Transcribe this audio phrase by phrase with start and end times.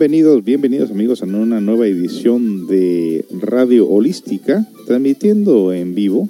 [0.00, 6.26] Bienvenidos, bienvenidos amigos a una nueva edición de Radio Holística, transmitiendo en vivo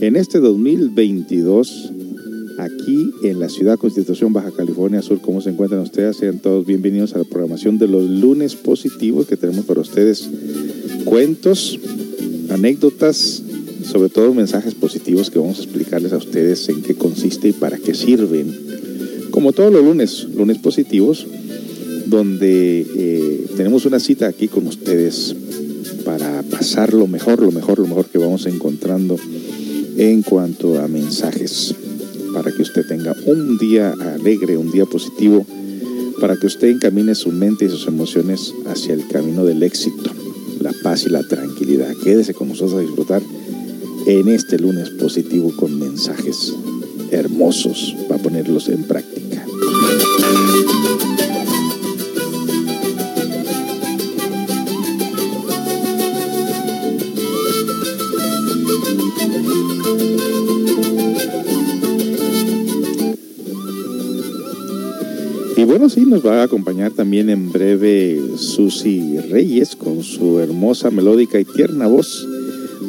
[0.00, 1.92] en este 2022
[2.58, 5.20] aquí en la ciudad Constitución Baja California Sur.
[5.20, 6.16] ¿Cómo se encuentran ustedes?
[6.16, 10.28] Sean todos bienvenidos a la programación de los lunes positivos que tenemos para ustedes.
[11.04, 11.78] Cuentos,
[12.50, 13.40] anécdotas,
[13.84, 17.78] sobre todo mensajes positivos que vamos a explicarles a ustedes en qué consiste y para
[17.78, 18.52] qué sirven.
[19.30, 21.24] Como todos los lunes, lunes positivos,
[22.10, 25.34] donde eh, tenemos una cita aquí con ustedes
[26.04, 29.16] para pasar lo mejor, lo mejor, lo mejor que vamos encontrando
[29.96, 31.74] en cuanto a mensajes,
[32.34, 35.46] para que usted tenga un día alegre, un día positivo,
[36.20, 40.10] para que usted encamine su mente y sus emociones hacia el camino del éxito,
[40.60, 41.94] la paz y la tranquilidad.
[42.02, 43.22] Quédese con nosotros a disfrutar
[44.06, 46.54] en este lunes positivo con mensajes
[47.12, 49.44] hermosos para ponerlos en práctica.
[65.70, 71.38] Bueno, sí, nos va a acompañar también en breve Susi Reyes con su hermosa, melódica
[71.38, 72.26] y tierna voz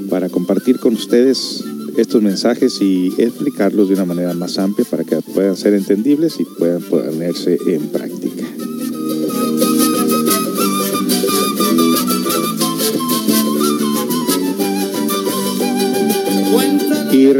[0.09, 1.63] para compartir con ustedes
[1.95, 6.43] estos mensajes y explicarlos de una manera más amplia para que puedan ser entendibles y
[6.43, 8.30] puedan ponerse en práctica.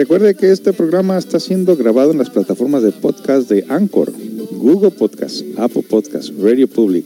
[0.02, 4.12] Recuerde que este programa está siendo grabado en las plataformas de podcast de Anchor
[4.54, 7.06] Google Podcast, Apple Podcast, Radio Public,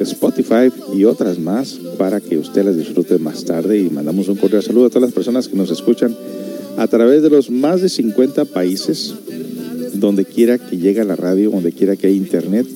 [0.00, 3.78] Spotify y otras más para que usted las disfrute más tarde.
[3.78, 6.16] Y mandamos un cordial saludo a todas las personas que nos escuchan
[6.78, 9.14] a través de los más de 50 países,
[9.92, 12.66] donde quiera que llegue la radio, donde quiera que haya internet.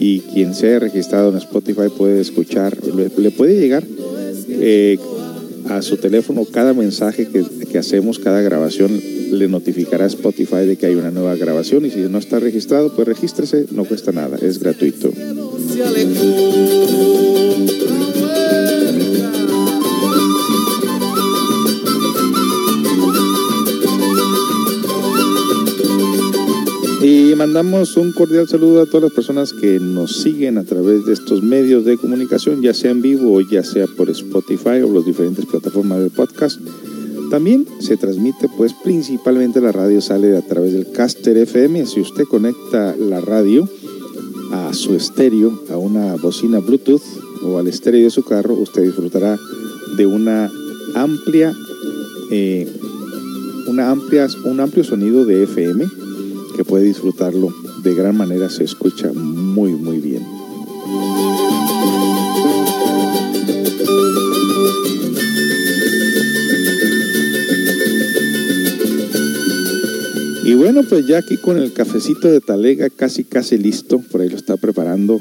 [0.00, 3.84] Y quien se haya registrado en Spotify puede escuchar, le, puede llegar
[4.48, 4.98] eh,
[5.68, 9.00] a su teléfono cada mensaje que, que hacemos, cada grabación
[9.32, 12.94] le notificará a Spotify de que hay una nueva grabación y si no está registrado,
[12.94, 15.12] pues regístrese, no cuesta nada, es gratuito.
[27.10, 31.14] Y mandamos un cordial saludo a todas las personas que nos siguen a través de
[31.14, 35.06] estos medios de comunicación, ya sea en vivo o ya sea por Spotify o las
[35.06, 36.60] diferentes plataformas de podcast.
[37.30, 41.86] También se transmite, pues principalmente la radio sale a través del Caster FM.
[41.86, 43.66] Si usted conecta la radio
[44.52, 47.00] a su estéreo, a una bocina Bluetooth
[47.42, 49.38] o al estéreo de su carro, usted disfrutará
[49.96, 50.52] de una
[50.94, 51.56] amplia,
[52.30, 52.70] eh,
[53.66, 55.97] una amplia, un amplio sonido de FM
[56.56, 58.48] que puede disfrutarlo de gran manera.
[58.50, 60.26] Se escucha muy, muy bien.
[70.44, 74.30] Y bueno, pues ya aquí con el cafecito de talega casi casi listo, por ahí
[74.30, 75.20] lo está preparando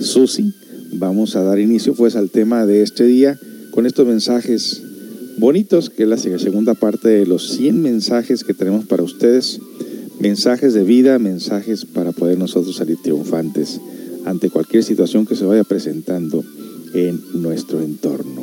[0.00, 0.52] Susi,
[0.94, 3.38] vamos a dar inicio pues al tema de este día
[3.70, 4.82] con estos mensajes
[5.36, 9.60] bonitos, que es la segunda parte de los 100 mensajes que tenemos para ustedes,
[10.24, 13.78] mensajes de vida, mensajes para poder nosotros salir triunfantes
[14.24, 16.42] ante cualquier situación que se vaya presentando
[16.94, 18.42] en nuestro entorno.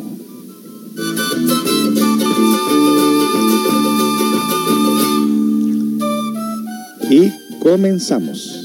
[7.10, 8.61] Y comenzamos.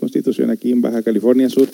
[0.00, 1.68] Constitución, aquí en Baja California Sur,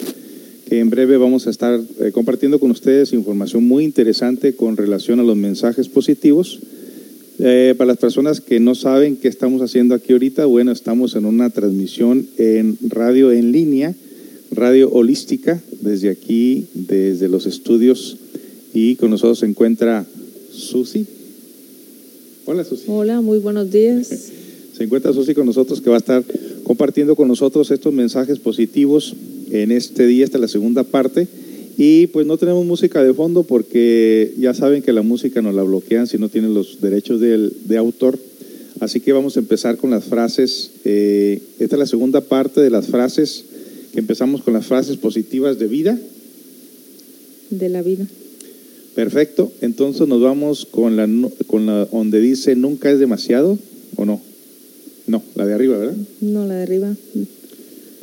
[0.68, 5.18] que en breve vamos a estar eh, compartiendo con ustedes información muy interesante con relación
[5.18, 6.60] a los mensajes positivos.
[7.38, 11.24] Eh, para las personas que no saben qué estamos haciendo aquí ahorita, bueno, estamos en
[11.24, 13.94] una transmisión en radio en línea,
[14.50, 18.18] radio holística, desde aquí, desde los estudios,
[18.74, 20.04] y con nosotros se encuentra
[20.52, 21.06] Susi.
[22.44, 22.84] Hola Susi.
[22.88, 24.08] Hola, muy buenos días.
[24.76, 26.24] Se encuentra Susi con nosotros que va a estar
[26.64, 29.14] compartiendo con nosotros estos mensajes positivos
[29.50, 31.26] en este día, esta es la segunda parte.
[31.78, 35.62] Y pues no tenemos música de fondo porque ya saben que la música nos la
[35.62, 38.18] bloquean si no tienen los derechos del- de autor.
[38.80, 40.70] Así que vamos a empezar con las frases.
[40.84, 43.44] eh, esta es la segunda parte de las frases,
[43.92, 45.98] que empezamos con las frases positivas de vida.
[47.50, 48.06] De la vida.
[48.94, 49.50] Perfecto.
[49.62, 51.08] Entonces nos vamos con la,
[51.46, 53.58] con la donde dice nunca es demasiado
[53.96, 54.20] o no.
[55.06, 55.96] No, la de arriba, ¿verdad?
[56.20, 56.94] No, la de arriba.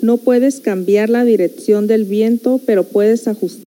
[0.01, 3.65] No puedes cambiar la dirección del viento, pero puedes ajustar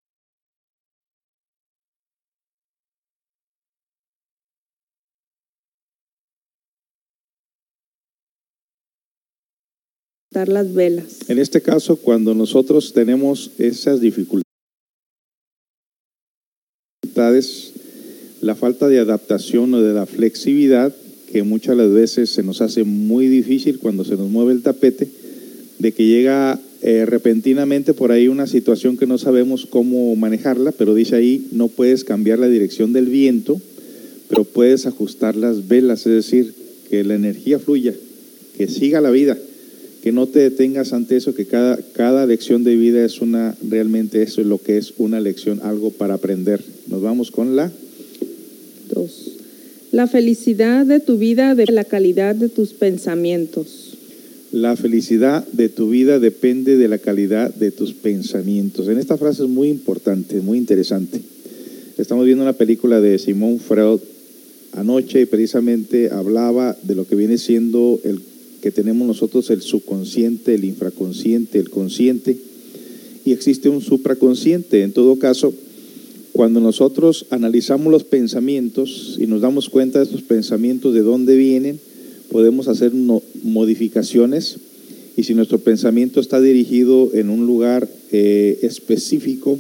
[10.48, 11.30] las velas.
[11.30, 14.46] En este caso, cuando nosotros tenemos esas dificultades,
[18.42, 20.96] la falta de adaptación o de la flexibilidad
[21.32, 25.08] que muchas las veces se nos hace muy difícil cuando se nos mueve el tapete,
[25.80, 30.96] de que llega eh, repentinamente por ahí una situación que no sabemos cómo manejarla, pero
[30.96, 33.60] dice ahí, no puedes cambiar la dirección del viento,
[34.30, 36.54] pero puedes ajustar las velas, es decir,
[36.90, 37.94] que la energía fluya,
[38.58, 39.38] que siga la vida,
[40.04, 44.24] que no te detengas ante eso, que cada, cada lección de vida es una, realmente
[44.24, 46.62] eso es lo que es una lección, algo para aprender.
[46.88, 47.72] Nos vamos con la
[48.94, 49.41] Dos.
[49.92, 53.98] La felicidad de tu vida de la calidad de tus pensamientos.
[54.54, 58.88] La felicidad de tu vida depende de la calidad de tus pensamientos.
[58.88, 61.20] En esta frase es muy importante, muy interesante.
[61.98, 64.00] Estamos viendo una película de Simón Freud
[64.72, 68.22] anoche y precisamente hablaba de lo que viene siendo el
[68.62, 72.38] que tenemos nosotros el subconsciente, el infraconsciente, el consciente
[73.26, 74.84] y existe un supraconsciente.
[74.84, 75.54] En todo caso,
[76.42, 81.80] cuando nosotros analizamos los pensamientos y nos damos cuenta de estos pensamientos, de dónde vienen,
[82.32, 84.58] podemos hacer no- modificaciones
[85.16, 89.60] y si nuestro pensamiento está dirigido en un lugar eh, específico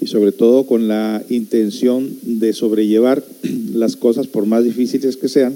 [0.00, 3.22] y sobre todo con la intención de sobrellevar
[3.74, 5.54] las cosas por más difíciles que sean,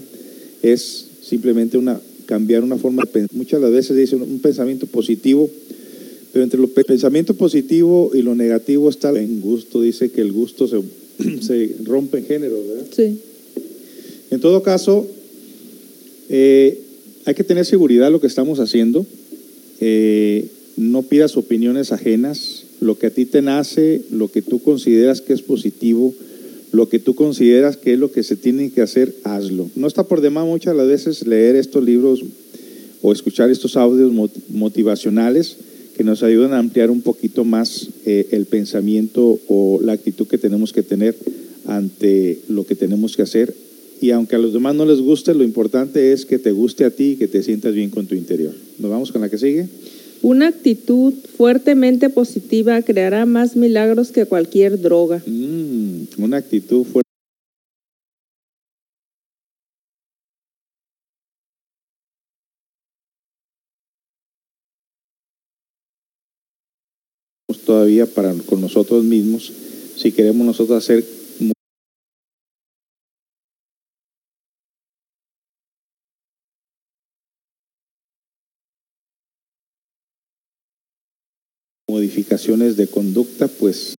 [0.63, 3.35] es simplemente una cambiar una forma de pensar.
[3.35, 5.49] Muchas de las veces dice un pensamiento positivo,
[6.33, 9.81] pero entre el pensamiento positivo y lo negativo está en gusto.
[9.81, 10.81] Dice que el gusto se,
[11.43, 12.87] se rompe en géneros, ¿verdad?
[12.95, 13.19] Sí.
[14.31, 15.07] En todo caso,
[16.29, 16.79] eh,
[17.25, 19.07] hay que tener seguridad lo que estamos haciendo.
[19.81, 22.65] Eh, no pidas opiniones ajenas.
[22.81, 26.15] Lo que a ti te nace, lo que tú consideras que es positivo,
[26.71, 29.69] lo que tú consideras que es lo que se tiene que hacer, hazlo.
[29.75, 32.23] No está por demás muchas las veces leer estos libros
[33.03, 35.57] o escuchar estos audios mot- motivacionales
[35.99, 40.39] que nos ayudan a ampliar un poquito más eh, el pensamiento o la actitud que
[40.39, 41.17] tenemos que tener
[41.67, 43.53] ante lo que tenemos que hacer.
[44.01, 46.91] Y aunque a los demás no les guste, lo importante es que te guste a
[46.91, 48.55] ti y que te sientas bien con tu interior.
[48.79, 49.67] Nos vamos con la que sigue.
[50.23, 55.21] Una actitud fuertemente positiva creará más milagros que cualquier droga.
[55.27, 57.08] Mm, una actitud fuerte.
[67.79, 69.53] Todavía para con nosotros mismos
[69.95, 71.05] si queremos nosotros hacer
[81.89, 83.95] modificaciones de conducta pues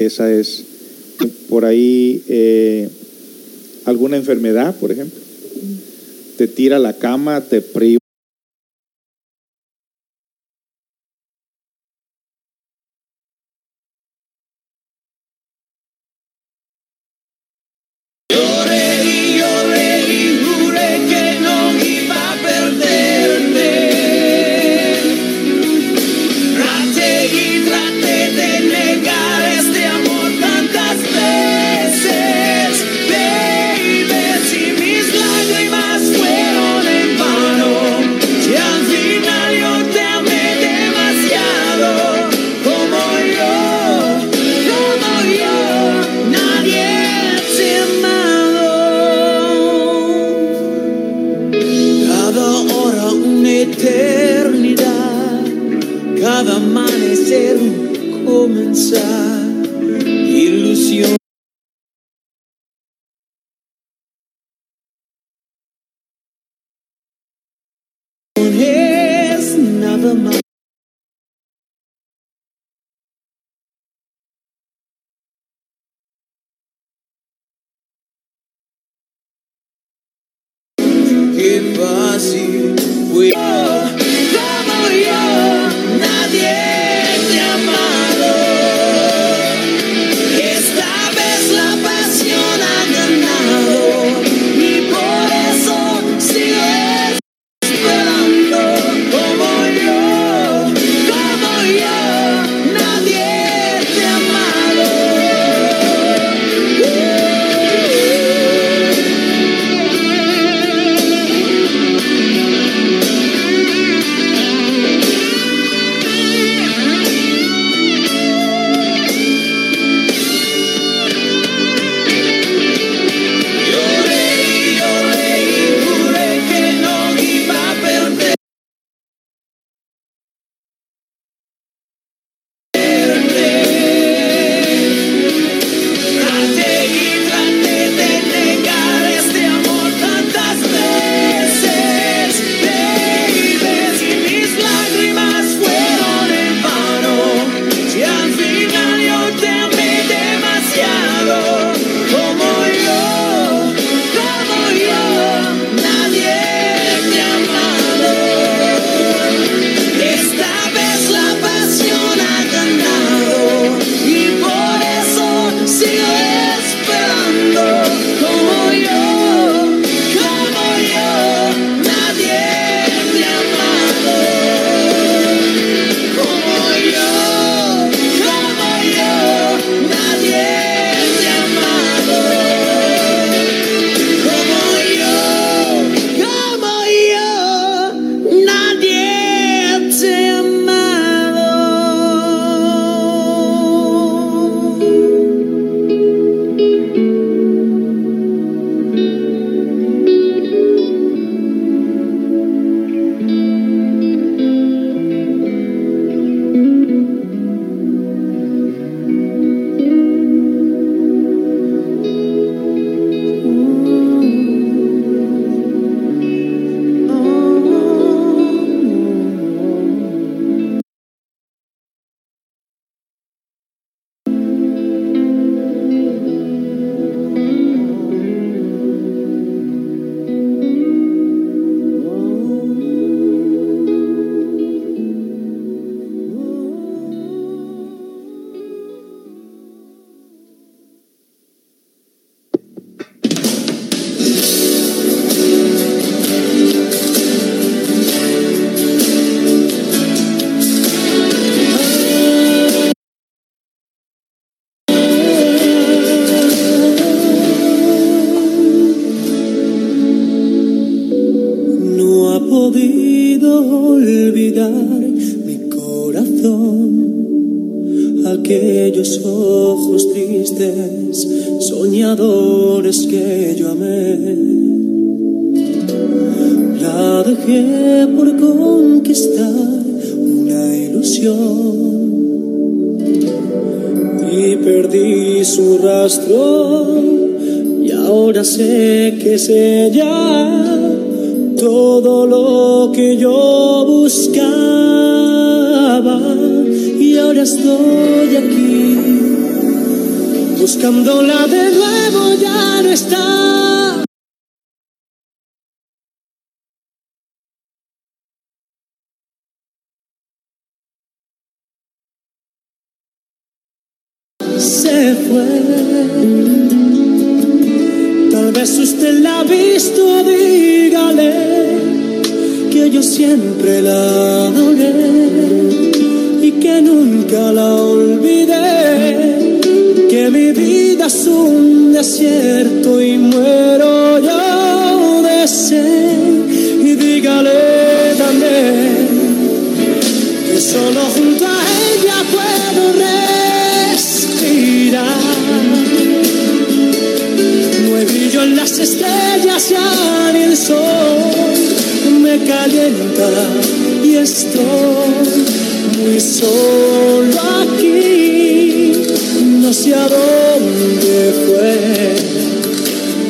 [0.00, 0.66] esa es
[1.48, 2.90] por ahí eh,
[3.84, 5.18] alguna enfermedad, por ejemplo.
[6.36, 7.99] Te tira la cama, te priva.
[58.90, 59.46] Comenzar,
[60.04, 61.19] ilusión.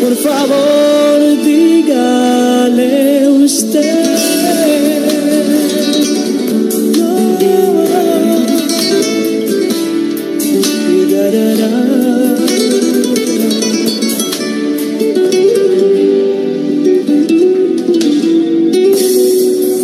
[0.01, 4.01] Por favor, dígale usted.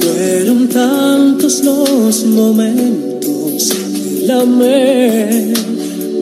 [0.00, 5.52] Fueron tantos los momentos que la amé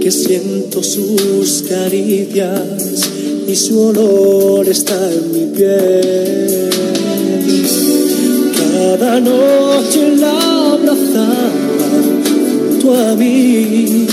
[0.01, 2.84] que siento sus caricias
[3.55, 6.71] y su olor está en mi piel.
[8.59, 11.89] Cada noche la abrazaba
[12.27, 14.09] junto a mí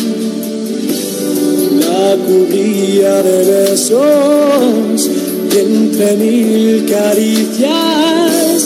[1.80, 5.10] la cubría de besos
[5.52, 8.62] y entre mil caricias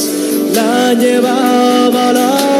[0.54, 2.55] la llevaba a la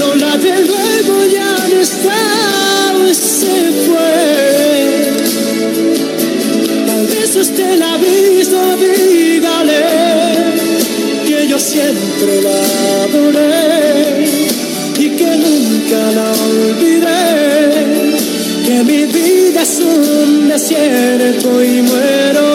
[0.00, 2.14] buscándola de nuevo ya no está
[3.12, 5.12] se fue.
[6.86, 9.84] Tal vez usted la visto dígale
[11.26, 14.24] que yo siempre la adoré
[14.98, 18.16] y que nunca la olvidé,
[18.64, 22.49] que mi vida es un desierto y muero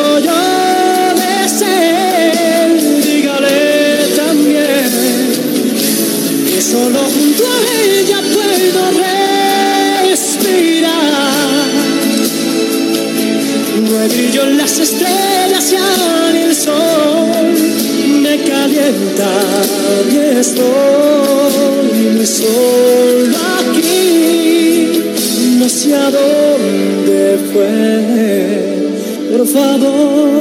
[14.07, 15.73] Brillo en las estrellas
[16.33, 17.53] ni el sol
[18.21, 19.31] me calienta
[20.11, 25.01] y estoy solo aquí.
[25.59, 27.77] No sé a dónde fue.
[29.31, 30.39] Por favor,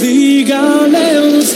[0.00, 1.53] dígale usted.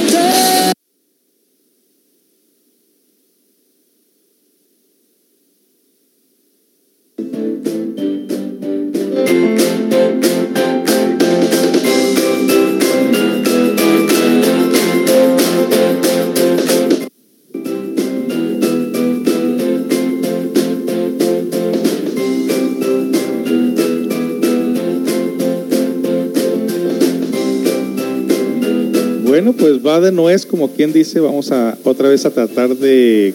[30.01, 33.35] De nuez, como quien dice, vamos a otra vez a tratar de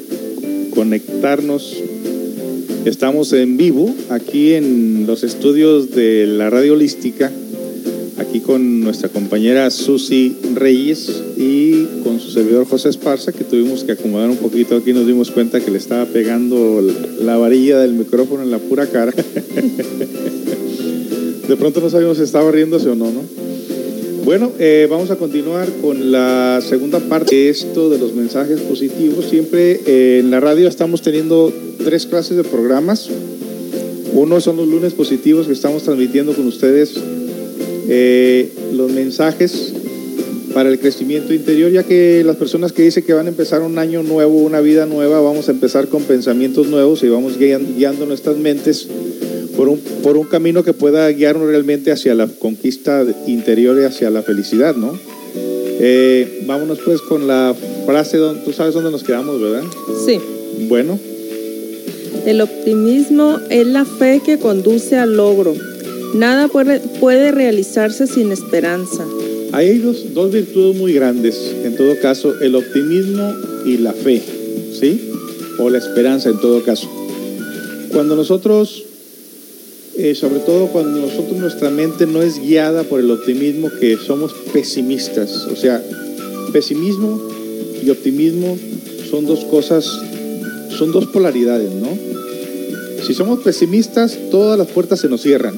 [0.73, 1.75] conectarnos.
[2.85, 7.29] Estamos en vivo aquí en los estudios de la radio holística,
[8.17, 13.91] aquí con nuestra compañera Susi Reyes y con su servidor José Esparza, que tuvimos que
[13.91, 16.81] acomodar un poquito aquí, nos dimos cuenta que le estaba pegando
[17.19, 19.11] la varilla del micrófono en la pura cara.
[21.47, 23.42] De pronto no sabíamos si estaba riéndose o no, ¿no?
[24.23, 29.25] Bueno, eh, vamos a continuar con la segunda parte de esto de los mensajes positivos.
[29.25, 31.51] Siempre eh, en la radio estamos teniendo
[31.83, 33.09] tres clases de programas.
[34.13, 36.95] Uno son los lunes positivos que estamos transmitiendo con ustedes
[37.89, 39.73] eh, los mensajes
[40.53, 43.77] para el crecimiento interior, ya que las personas que dicen que van a empezar un
[43.77, 48.05] año nuevo, una vida nueva, vamos a empezar con pensamientos nuevos y vamos guiando, guiando
[48.05, 48.87] nuestras mentes
[49.55, 54.09] por un, por un camino que pueda guiarnos realmente hacia la conquista interior y hacia
[54.09, 54.97] la felicidad, ¿no?
[55.85, 59.63] Eh, vámonos pues con la frase, tú sabes dónde nos quedamos, ¿verdad?
[60.05, 60.19] Sí.
[60.69, 60.99] Bueno,
[62.25, 65.53] El optimismo es la fe que conduce al logro.
[66.13, 69.03] Nada puede, puede realizarse sin esperanza.
[69.51, 73.33] hay dos, dos virtudes muy grandes, en todo caso, el optimismo
[73.65, 74.21] y la fe,
[74.79, 75.09] ¿sí?
[75.59, 76.87] O la esperanza en todo caso.
[77.91, 78.82] Cuando nosotros,
[79.95, 84.33] eh, sobre todo cuando nosotros nuestra mente no es guiada por el optimismo, que somos
[84.51, 85.83] pesimistas, o sea,
[86.51, 87.21] pesimismo
[87.83, 88.57] y optimismo
[89.09, 89.85] son dos cosas,
[90.77, 91.87] son dos polaridades, ¿no?
[93.05, 95.55] Si somos pesimistas, todas las puertas se nos cierran,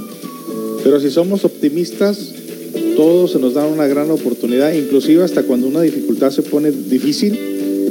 [0.83, 2.33] pero si somos optimistas,
[2.97, 7.37] todo se nos da una gran oportunidad, inclusive hasta cuando una dificultad se pone difícil,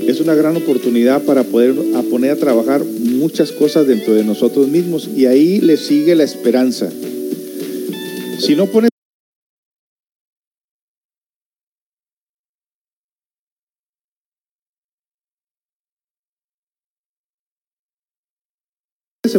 [0.07, 1.75] es una gran oportunidad para poder
[2.11, 2.83] poner a trabajar
[3.25, 6.91] muchas cosas dentro de nosotros mismos y ahí le sigue la esperanza.
[8.39, 8.91] Si no pones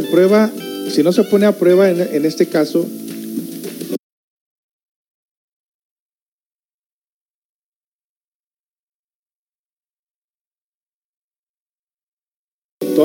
[0.10, 0.50] prueba,
[0.90, 2.88] si no se pone a prueba en este caso,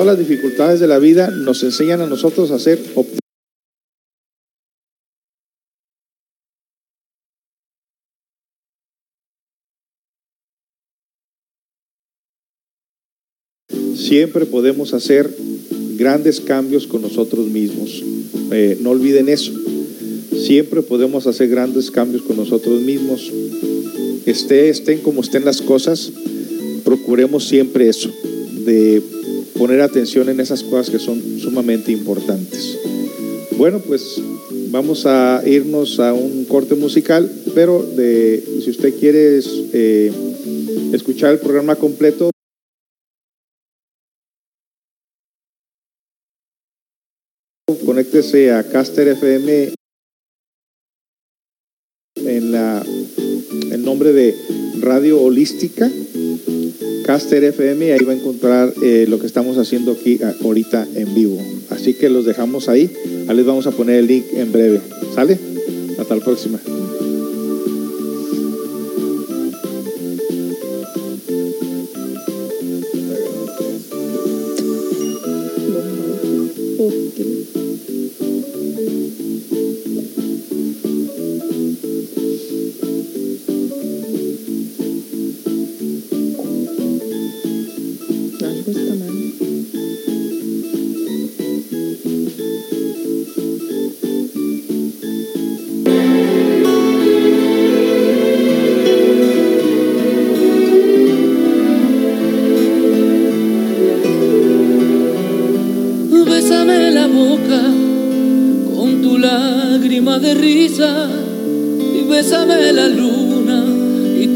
[0.01, 2.79] todas las dificultades de la vida nos enseñan a nosotros a ser.
[13.95, 15.29] Siempre podemos hacer
[15.99, 18.03] grandes cambios con nosotros mismos.
[18.53, 19.53] Eh, no olviden eso.
[20.33, 23.31] Siempre podemos hacer grandes cambios con nosotros mismos.
[24.25, 26.11] Esté, estén como estén las cosas,
[26.85, 28.11] procuremos siempre eso,
[28.65, 29.20] de
[29.59, 32.79] poner atención en esas cosas que son sumamente importantes.
[33.57, 34.21] Bueno, pues
[34.71, 39.41] vamos a irnos a un corte musical, pero de, si usted quiere
[39.73, 40.13] eh,
[40.93, 42.31] escuchar el programa completo,
[47.85, 49.75] conéctese a Caster FM
[52.17, 52.83] en la
[53.73, 54.35] el nombre de
[54.81, 55.91] Radio Holística
[57.05, 61.15] Caster FM ahí va a encontrar eh, lo que estamos haciendo aquí a- ahorita en
[61.15, 61.39] vivo.
[61.71, 62.91] Así que los dejamos ahí.
[63.27, 64.81] Ahí les vamos a poner el link en breve.
[65.15, 65.39] ¿sale?
[65.99, 66.59] hasta la próxima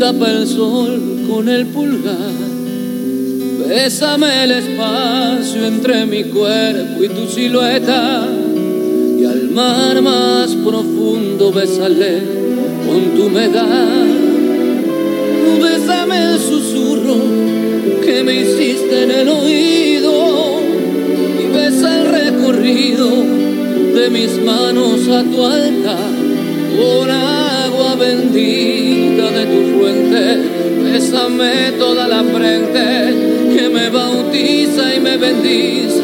[0.05, 2.37] tapa el sol con el pulgar.
[3.67, 8.29] Bésame el espacio entre mi cuerpo y tu silueta
[9.19, 12.21] y al mar más profundo bésale
[12.87, 14.05] con tu humedad.
[15.62, 17.17] Bésame el susurro
[18.05, 20.61] que me hiciste en el oído
[21.43, 23.09] y besa el recorrido
[23.97, 26.12] de mis manos a tu altar
[26.77, 27.11] con
[27.94, 30.64] bendita de tu fuente.
[30.83, 36.02] Bésame toda la frente que me bautiza y me bendice.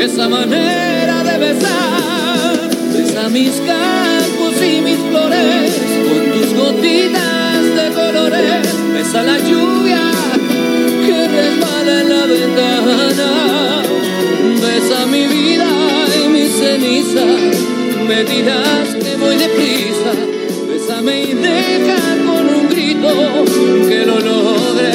[0.00, 5.72] Esa manera de besar, besa mis campos y mis flores
[6.06, 8.66] con tus gotitas de colores.
[8.92, 10.02] Besa la lluvia
[11.06, 13.82] que resbala en la ventana.
[14.60, 15.68] Besa mi vida
[16.24, 17.24] y mi ceniza.
[18.06, 19.85] Me dirás que voy deprisa.
[21.06, 23.44] Bésame y deja con un grito
[23.88, 24.90] que lo logre.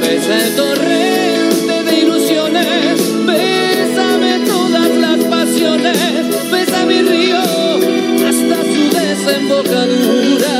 [0.00, 3.26] Besa el torrente de ilusiones.
[3.26, 6.50] Bésame todas las pasiones.
[6.50, 7.42] Besa mi río
[8.28, 10.58] hasta su desembocadura.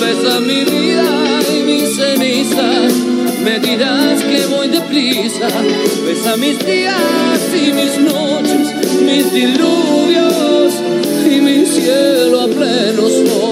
[0.00, 2.92] Besa mi vida y mis cenizas.
[3.44, 5.48] Me dirás que voy deprisa.
[6.06, 10.72] Besa mis días y mis noches, mis diluvios
[11.30, 12.21] y mi cielo
[12.92, 13.51] pleno sol.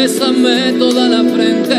[0.00, 1.74] Bésame toda la frente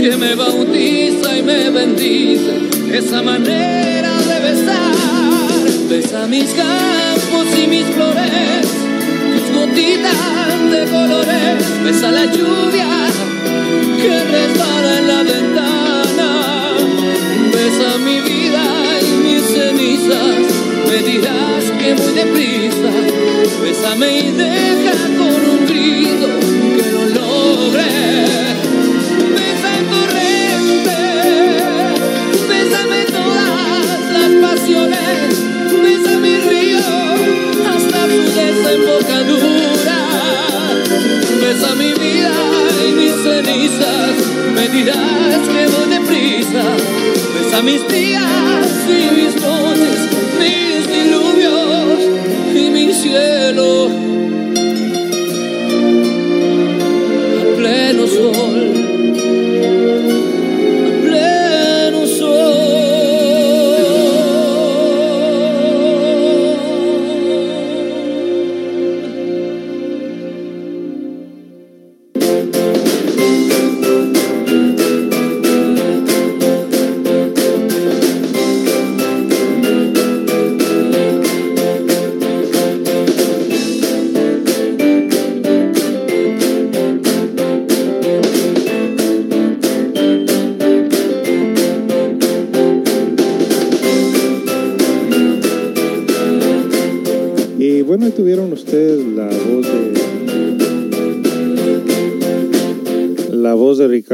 [0.00, 2.54] que me bautiza y me bendice.
[2.92, 8.68] Esa manera de besar, besa mis campos y mis flores,
[9.32, 12.86] tus gotitas de colores, besa la lluvia
[14.00, 16.30] que resbala en la ventana,
[17.52, 18.64] besa mi vida
[19.02, 20.44] y mis cenizas,
[20.88, 22.92] me dirás que muy deprisa,
[23.60, 26.53] bésame y deja con un grito
[44.74, 46.64] dirás que voy deprisa.
[47.34, 50.03] Besa mis días y mis noches,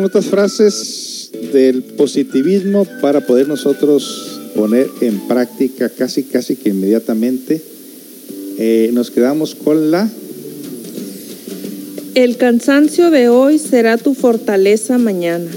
[0.00, 7.60] Con otras frases del positivismo para poder nosotros poner en práctica casi, casi que inmediatamente.
[8.56, 10.10] Eh, nos quedamos con la
[12.14, 15.50] El cansancio de hoy será tu fortaleza mañana.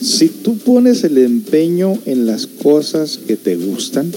[0.00, 4.12] Si tú pones el empeño en las cosas que te gustan,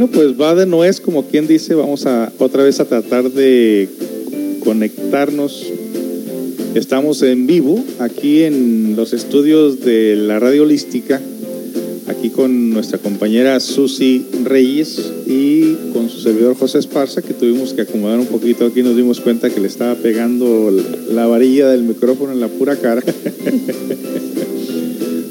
[0.00, 3.86] bueno, pues va de nuez, como quien dice, vamos a otra vez a tratar de
[4.64, 5.66] conectarnos.
[6.74, 11.20] Estamos en vivo aquí en los estudios de la radio holística,
[12.06, 17.82] aquí con nuestra compañera Susi Reyes y con su servidor José Esparza, que tuvimos que
[17.82, 20.74] acomodar un poquito aquí, nos dimos cuenta que le estaba pegando
[21.10, 23.02] la varilla del micrófono en la pura cara.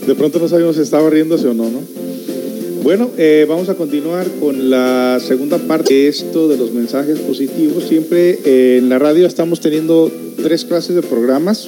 [0.05, 1.98] De pronto no sabíamos si estaba riéndose o no, ¿no?
[2.83, 7.83] Bueno, eh, vamos a continuar con la segunda parte de esto de los mensajes positivos.
[7.83, 10.09] Siempre eh, en la radio estamos teniendo
[10.41, 11.67] tres clases de programas.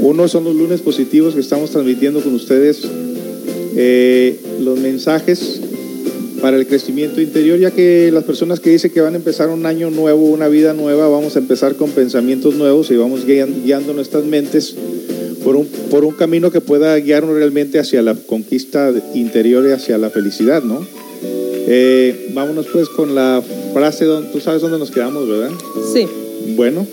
[0.00, 2.82] Uno son los lunes positivos que estamos transmitiendo con ustedes
[3.76, 5.60] eh, los mensajes
[6.40, 9.66] para el crecimiento interior, ya que las personas que dicen que van a empezar un
[9.66, 14.24] año nuevo, una vida nueva, vamos a empezar con pensamientos nuevos y vamos guiando nuestras
[14.24, 14.74] mentes
[15.48, 19.96] por un, por un camino que pueda guiarnos realmente hacia la conquista interior y hacia
[19.96, 20.86] la felicidad, ¿no?
[21.22, 23.42] Eh, vámonos pues con la
[23.72, 25.50] frase, donde, tú sabes dónde nos quedamos, ¿verdad?
[25.94, 26.06] Sí.
[26.54, 26.86] Bueno,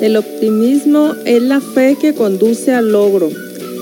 [0.00, 3.28] El optimismo es la fe que conduce al logro.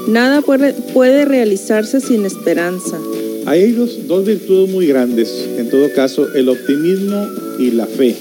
[0.09, 2.98] Nada puede, puede realizarse sin esperanza.
[3.46, 7.28] hay dos, dos virtudes muy grandes, en todo caso, el optimismo
[7.61, 8.16] y la fe,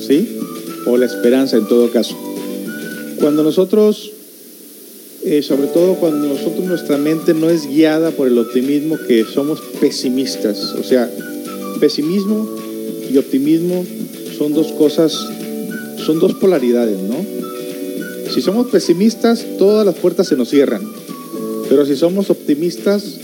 [0.00, 0.38] ¿sí?
[0.86, 2.16] O la esperanza en todo caso.
[3.20, 4.12] Cuando nosotros,
[5.30, 9.60] eh, sobre todo cuando nosotros nuestra mente no es guiada por el optimismo, que somos
[9.78, 11.10] pesimistas, o sea,
[11.80, 12.48] pesimismo
[13.12, 13.84] y optimismo
[14.38, 15.12] son dos cosas,
[15.98, 17.16] son dos polaridades, ¿no?
[18.32, 20.80] Si somos pesimistas, todas las puertas se nos cierran,
[21.68, 23.18] pero si somos optimistas,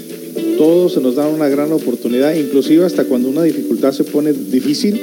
[0.58, 5.00] todo se nos da una gran oportunidad, inclusive hasta cuando una dificultad se pone difícil,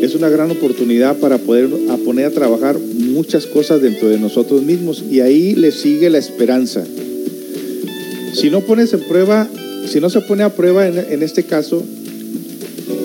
[0.00, 1.68] es una gran oportunidad para poder
[2.04, 2.76] poner a trabajar
[3.16, 6.84] muchas cosas dentro de nosotros mismos y ahí le sigue la esperanza.
[8.34, 9.48] Si no pones en prueba,
[9.88, 11.82] si no se pone a prueba en, este caso,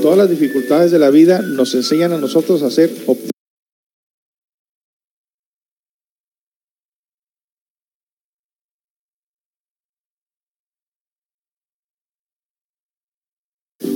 [0.02, 2.92] todas las dificultades de la vida nos enseñan a nosotros a ser.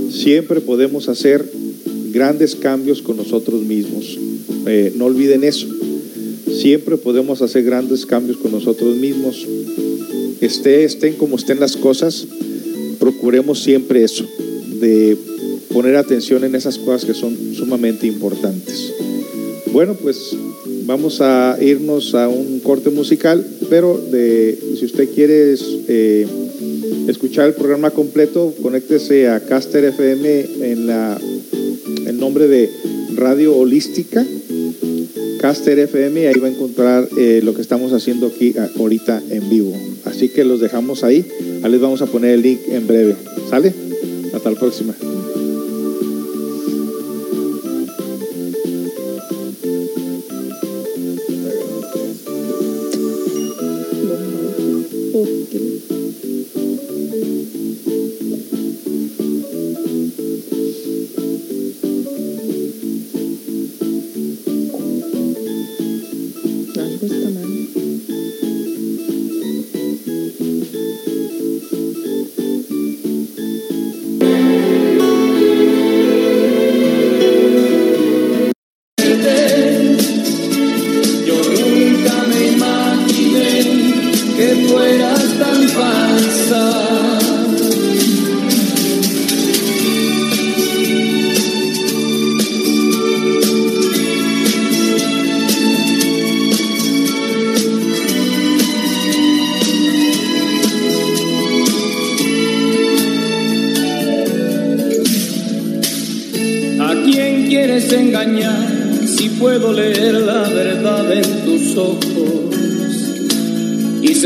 [0.10, 1.46] Siempre podemos hacer
[2.14, 4.18] grandes cambios con nosotros mismos.
[4.66, 5.68] Eh, no olviden eso.
[6.48, 9.46] Siempre podemos hacer grandes cambios con nosotros mismos.
[10.42, 12.28] Esté, estén como estén las cosas,
[13.00, 14.26] procuremos siempre eso,
[14.80, 15.18] de
[15.74, 18.94] poner atención en esas cosas que son sumamente importantes.
[19.72, 20.36] Bueno, pues
[20.86, 25.56] vamos a irnos a un corte musical, pero de, si usted quiere
[25.88, 26.28] eh,
[27.08, 31.20] escuchar el programa completo, conéctese a Caster FM en la
[32.06, 32.70] el nombre de
[33.16, 34.26] Radio Holística,
[35.40, 39.50] Caster FM, ahí va a encontrar eh, lo que estamos haciendo aquí a- ahorita en
[39.50, 39.74] vivo.
[40.06, 41.26] Así que los dejamos ahí,
[41.64, 43.16] ahí les vamos a poner el link en breve.
[43.50, 43.74] ¿Sale?
[44.34, 44.94] Hasta la próxima.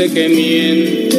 [0.00, 1.14] Sé que mientes.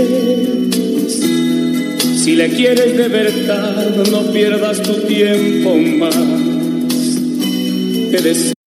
[2.23, 6.15] Si le quieres de verdad, no pierdas tu tiempo más.
[8.11, 8.60] Te deseo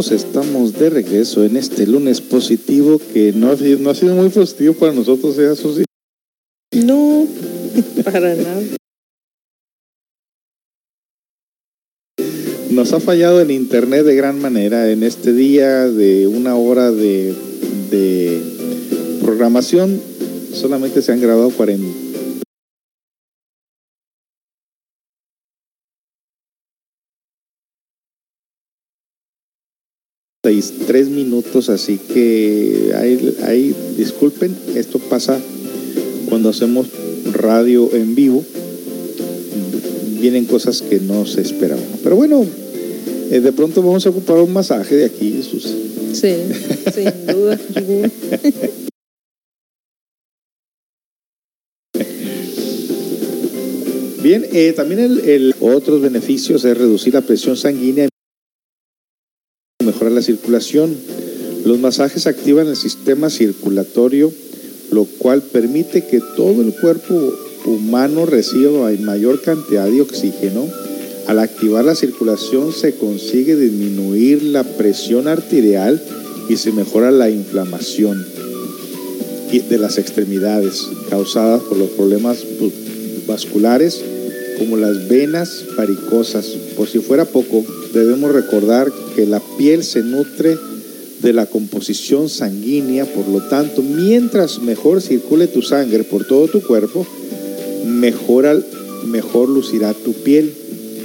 [0.00, 4.14] estamos, estamos de regreso en este lunes positivo que no ha sido, no ha sido
[4.14, 5.84] muy positivo para nosotros, ¿eh, Susi?
[6.84, 7.26] No,
[8.04, 8.62] para nada.
[12.70, 17.34] Nos ha fallado el internet de gran manera en este día de una hora de,
[17.90, 18.42] de
[19.22, 19.98] programación.
[20.52, 22.05] Solamente se han grabado 40.
[30.96, 35.38] Tres minutos, así que ahí, ahí disculpen, esto pasa
[36.26, 36.86] cuando hacemos
[37.34, 38.42] radio en vivo
[40.18, 41.84] vienen cosas que no se esperaban.
[42.02, 42.46] Pero bueno,
[43.30, 45.64] eh, de pronto vamos a ocupar un masaje de aquí, Sus.
[46.14, 46.34] Sí,
[46.94, 47.60] sin duda.
[54.22, 58.08] Bien, eh, también el, el- otros beneficios es reducir la presión sanguínea
[60.04, 60.94] la circulación.
[61.64, 64.32] Los masajes activan el sistema circulatorio,
[64.90, 67.14] lo cual permite que todo el cuerpo
[67.64, 70.66] humano reciba mayor cantidad de oxígeno.
[71.26, 76.00] Al activar la circulación se consigue disminuir la presión arterial
[76.48, 78.24] y se mejora la inflamación
[79.50, 82.72] de las extremidades causadas por los problemas pues,
[83.26, 84.02] vasculares
[84.58, 86.46] como las venas varicosas.
[86.76, 90.56] Por si fuera poco, debemos recordar que la piel se nutre
[91.22, 96.60] de la composición sanguínea, por lo tanto, mientras mejor circule tu sangre por todo tu
[96.62, 97.06] cuerpo,
[97.84, 100.52] mejor lucirá tu piel.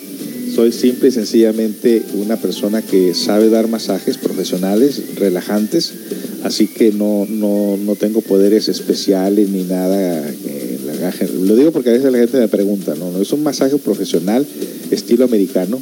[0.53, 5.93] Soy simple y sencillamente una persona que sabe dar masajes profesionales, relajantes,
[6.43, 10.21] así que no, no, no tengo poderes especiales ni nada.
[11.39, 14.45] lo digo porque a veces la gente me pregunta, es un masaje profesional,
[14.91, 15.79] estilo americano.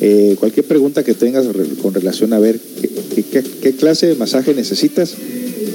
[0.00, 1.46] Eh, cualquier pregunta que tengas
[1.82, 2.60] con relación a ver
[3.32, 5.16] qué clase de masaje necesitas,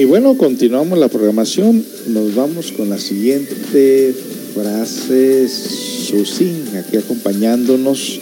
[0.00, 1.84] Y bueno, continuamos la programación.
[2.06, 4.14] Nos vamos con la siguiente
[4.54, 5.46] frase.
[5.46, 8.18] Susi, aquí acompañándonos.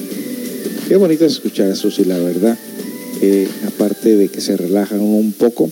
[0.88, 2.58] Qué bonito es escuchar a Susi, la verdad.
[3.64, 5.70] Aparte de que se relajan un poco,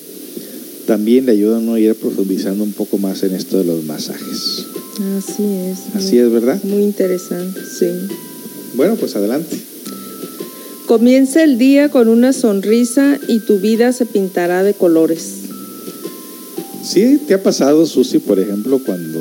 [0.86, 3.82] también le ayudan a uno a ir profundizando un poco más en esto de los
[3.82, 4.64] masajes.
[5.18, 5.96] Así es.
[5.96, 6.62] Así es, ¿verdad?
[6.62, 7.86] Muy interesante, sí.
[8.74, 9.56] Bueno, pues adelante.
[10.86, 15.38] Comienza el día con una sonrisa y tu vida se pintará de colores.
[16.86, 19.18] ¿Sí te ha pasado, Susi, por ejemplo, cuando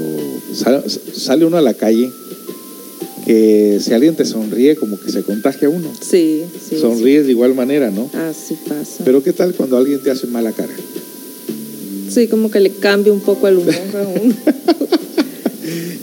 [1.14, 2.12] sale, uno a la calle,
[3.26, 5.92] que si alguien te sonríe, como que se contagia uno?
[6.00, 6.78] Sí, sí.
[6.80, 8.10] Sonríes de igual manera, ¿no?
[8.12, 8.18] sí.
[8.18, 9.04] Así pasa.
[9.04, 10.74] Pero ¿qué tal cuando alguien te hace mala cara?
[12.10, 14.36] Sí, como que le cambia un poco el humor a uno.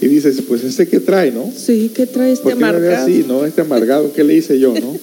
[0.01, 1.49] Y dices, pues este que trae, ¿no?
[1.57, 3.05] Sí, ¿qué trae este ¿Por qué amargado?
[3.05, 3.47] así, no?
[3.47, 4.99] Este amargado, ¿qué le hice yo, no?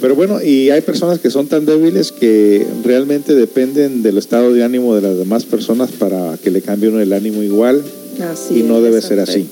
[0.00, 4.62] Pero bueno, y hay personas que son tan débiles que realmente dependen del estado de
[4.62, 7.82] ánimo de las demás personas para que le cambie uno el ánimo igual
[8.20, 9.46] Así y no debe ser así.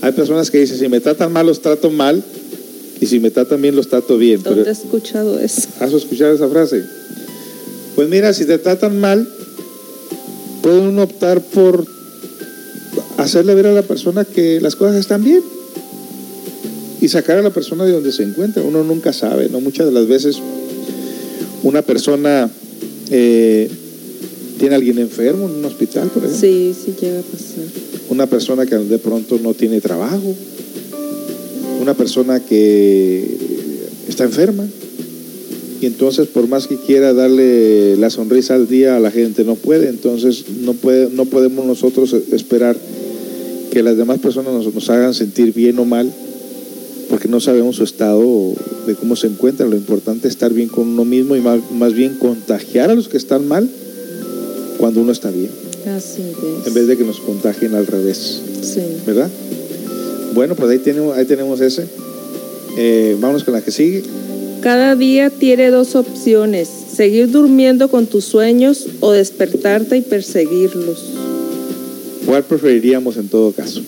[0.00, 2.22] Hay personas que dicen, si me tratan mal, los trato mal,
[3.00, 4.40] y si me tratan bien, los trato bien.
[4.42, 5.68] Pero, ¿Dónde he escuchado eso?
[5.80, 6.82] ¿Has escuchado esa frase?
[7.94, 9.28] Pues mira, si te tratan mal,
[10.62, 11.86] puede uno optar por
[13.18, 15.42] hacerle ver a la persona que las cosas están bien
[17.02, 18.62] y sacar a la persona de donde se encuentra.
[18.62, 19.60] Uno nunca sabe, ¿no?
[19.60, 20.38] Muchas de las veces
[21.64, 22.48] una persona
[23.10, 23.68] eh,
[24.60, 26.40] tiene a alguien enfermo en un hospital, por ejemplo.
[26.40, 27.64] Sí, sí llega a pasar.
[28.08, 30.32] Una persona que de pronto no tiene trabajo.
[31.80, 33.26] Una persona que
[34.08, 34.64] está enferma.
[35.80, 39.56] Y entonces, por más que quiera darle la sonrisa al día a la gente, no
[39.56, 39.88] puede.
[39.88, 42.76] Entonces, no, puede, no podemos nosotros esperar
[43.72, 46.12] que las demás personas nos, nos hagan sentir bien o mal,
[47.12, 48.54] porque no sabemos su estado
[48.86, 49.68] de cómo se encuentran.
[49.68, 53.06] Lo importante es estar bien con uno mismo y más, más bien contagiar a los
[53.10, 53.68] que están mal
[54.78, 55.50] cuando uno está bien,
[55.94, 56.66] Así es.
[56.66, 58.40] en vez de que nos contagien al revés.
[58.62, 58.80] Sí.
[59.06, 59.28] ¿verdad?
[60.32, 61.84] Bueno, pues ahí tenemos, ahí tenemos ese.
[62.78, 64.02] Eh, vámonos con la que sigue.
[64.62, 71.12] Cada día tiene dos opciones, seguir durmiendo con tus sueños o despertarte y perseguirlos.
[72.24, 73.82] ¿Cuál preferiríamos en todo caso?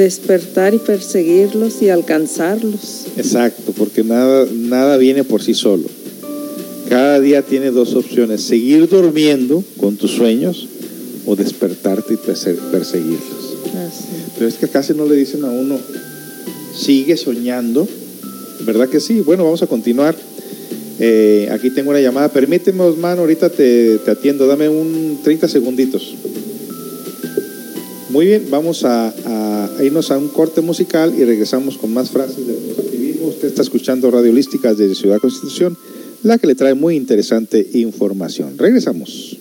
[0.00, 3.04] Despertar y perseguirlos y alcanzarlos.
[3.18, 5.84] Exacto, porque nada, nada viene por sí solo.
[6.88, 10.66] Cada día tiene dos opciones, seguir durmiendo con tus sueños
[11.26, 13.58] o despertarte y perse- perseguirlos.
[13.76, 14.06] Así.
[14.38, 15.78] Pero es que casi no le dicen a uno,
[16.74, 17.86] sigue soñando,
[18.64, 19.20] ¿verdad que sí?
[19.20, 20.16] Bueno, vamos a continuar.
[20.98, 26.14] Eh, aquí tengo una llamada, permíteme Osman, ahorita te, te atiendo, dame un 30 segunditos.
[28.10, 29.14] Muy bien, vamos a,
[29.84, 33.28] irnos a un corte musical y regresamos con más frases de positivismo.
[33.28, 35.78] Usted está escuchando Radio Holística desde Ciudad Constitución,
[36.24, 38.58] la que le trae muy interesante información.
[38.58, 39.36] Regresamos.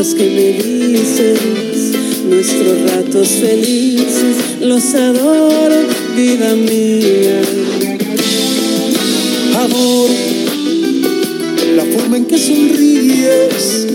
[0.00, 1.38] Cosas que me dices,
[2.24, 5.76] nuestros ratos felices, los adoro,
[6.16, 7.42] vida mía.
[9.58, 10.14] Adoro
[11.76, 13.86] la forma en que sonríes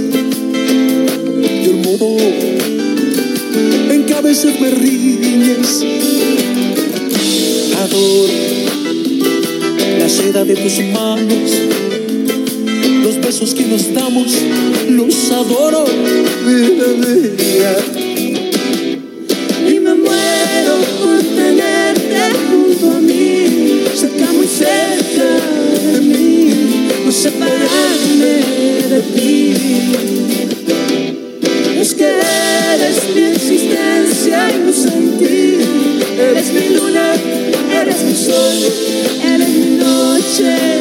[1.41, 2.17] y el modo
[3.89, 5.83] en que a veces me riñes.
[7.81, 8.33] Adoro
[9.97, 11.64] la seda de tus manos,
[13.65, 14.31] que nos damos,
[14.89, 15.85] los adoro,
[16.45, 17.77] vida mía.
[19.67, 25.27] Y me muero por tenerte junto a mí, cerca, muy cerca
[25.91, 28.33] de mí, no separarme
[28.89, 29.53] de ti.
[31.79, 35.67] Es que eres mi existencia y mi sentir,
[36.19, 37.13] eres mi luna,
[37.81, 38.57] eres mi sol,
[39.23, 40.74] eres mi noche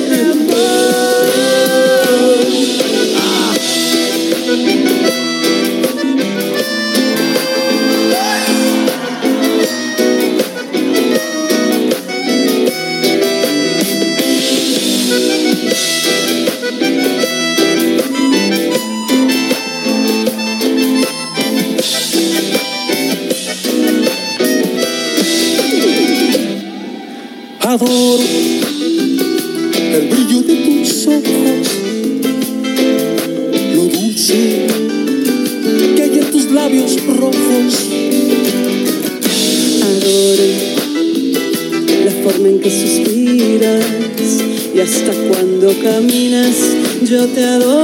[47.14, 47.83] yo te adoro,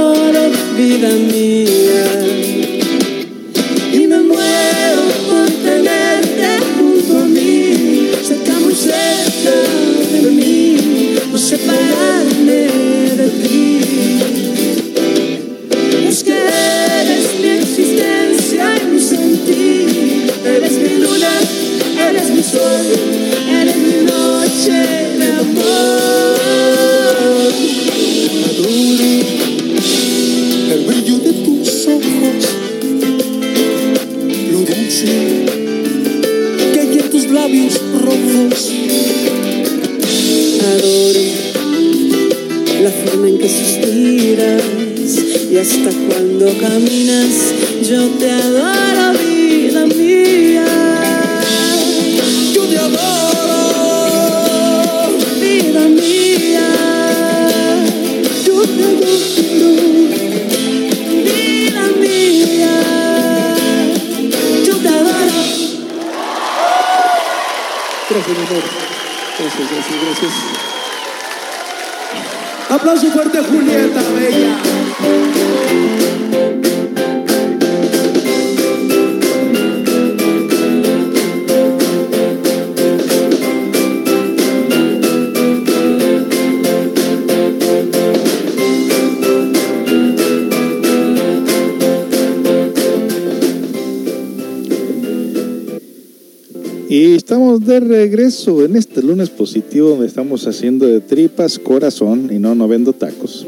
[98.45, 102.93] regreso en este lunes positivo donde estamos haciendo de tripas corazón y no, no vendo
[102.93, 103.45] tacos.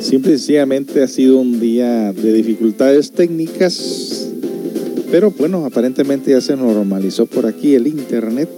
[0.00, 4.28] Simple y sencillamente ha sido un día de dificultades técnicas,
[5.10, 8.48] pero bueno, aparentemente ya se normalizó por aquí el internet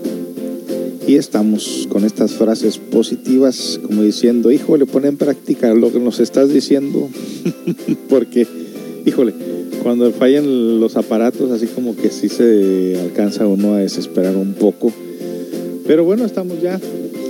[1.06, 6.18] y estamos con estas frases positivas como diciendo, híjole, pon en práctica lo que nos
[6.20, 7.08] estás diciendo,
[8.08, 8.46] porque,
[9.04, 9.34] híjole,
[9.82, 14.92] cuando fallan los aparatos, así como que sí se alcanza uno a desesperar un poco.
[15.88, 16.78] Pero bueno, estamos ya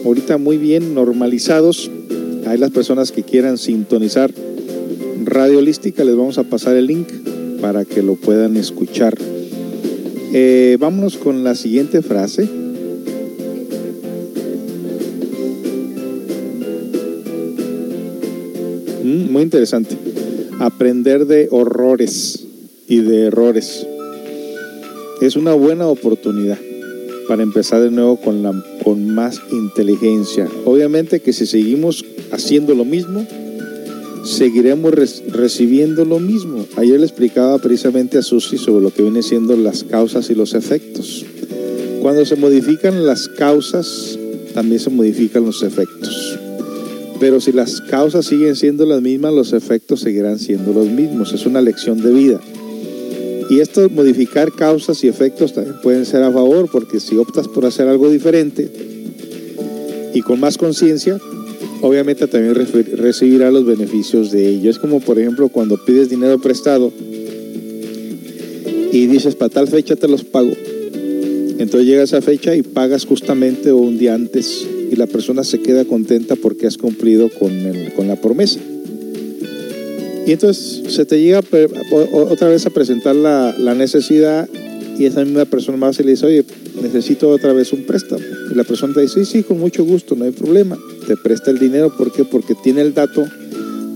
[0.05, 1.89] ahorita muy bien normalizados.
[2.45, 4.33] Hay las personas que quieran sintonizar
[5.25, 7.07] Radio Holística, les vamos a pasar el link
[7.61, 9.17] para que lo puedan escuchar.
[10.33, 12.49] Eh, vámonos con la siguiente frase.
[19.05, 19.95] Mm, muy interesante.
[20.59, 22.45] Aprender de horrores
[22.89, 23.87] y de errores.
[25.21, 26.59] Es una buena oportunidad
[27.29, 28.53] para empezar de nuevo con, la,
[28.83, 30.49] con más inteligencia.
[30.65, 33.27] Obviamente que si seguimos haciendo lo mismo,
[34.25, 34.93] seguiremos
[35.29, 36.67] recibiendo lo mismo.
[36.77, 40.55] Ayer le explicaba precisamente a Susi sobre lo que viene siendo las causas y los
[40.55, 41.25] efectos.
[42.01, 44.19] Cuando se modifican las causas,
[44.55, 46.39] también se modifican los efectos.
[47.21, 51.33] Pero si las causas siguen siendo las mismas, los efectos seguirán siendo los mismos.
[51.33, 52.41] Es una lección de vida.
[53.51, 57.65] Y esto, modificar causas y efectos también pueden ser a favor, porque si optas por
[57.65, 58.71] hacer algo diferente
[60.13, 61.19] y con más conciencia,
[61.81, 64.71] obviamente también recibirá los beneficios de ello.
[64.71, 66.93] Es como, por ejemplo, cuando pides dinero prestado
[68.93, 70.53] y dices, para tal fecha te los pago.
[71.59, 75.85] Entonces llega esa fecha y pagas justamente un día antes y la persona se queda
[75.85, 77.53] contenta porque has cumplido con,
[77.97, 78.61] con la promesa.
[80.29, 81.41] Y entonces se te llega
[82.13, 84.47] otra vez a presentar la, necesidad
[84.99, 86.45] y esa misma persona más y le dice, oye,
[86.83, 88.23] necesito otra vez un préstamo.
[88.53, 90.77] Y la persona te dice, sí, sí, con mucho gusto, no hay problema.
[91.07, 92.27] Te presta el dinero, ¿por qué?
[92.27, 93.27] Porque tiene el dato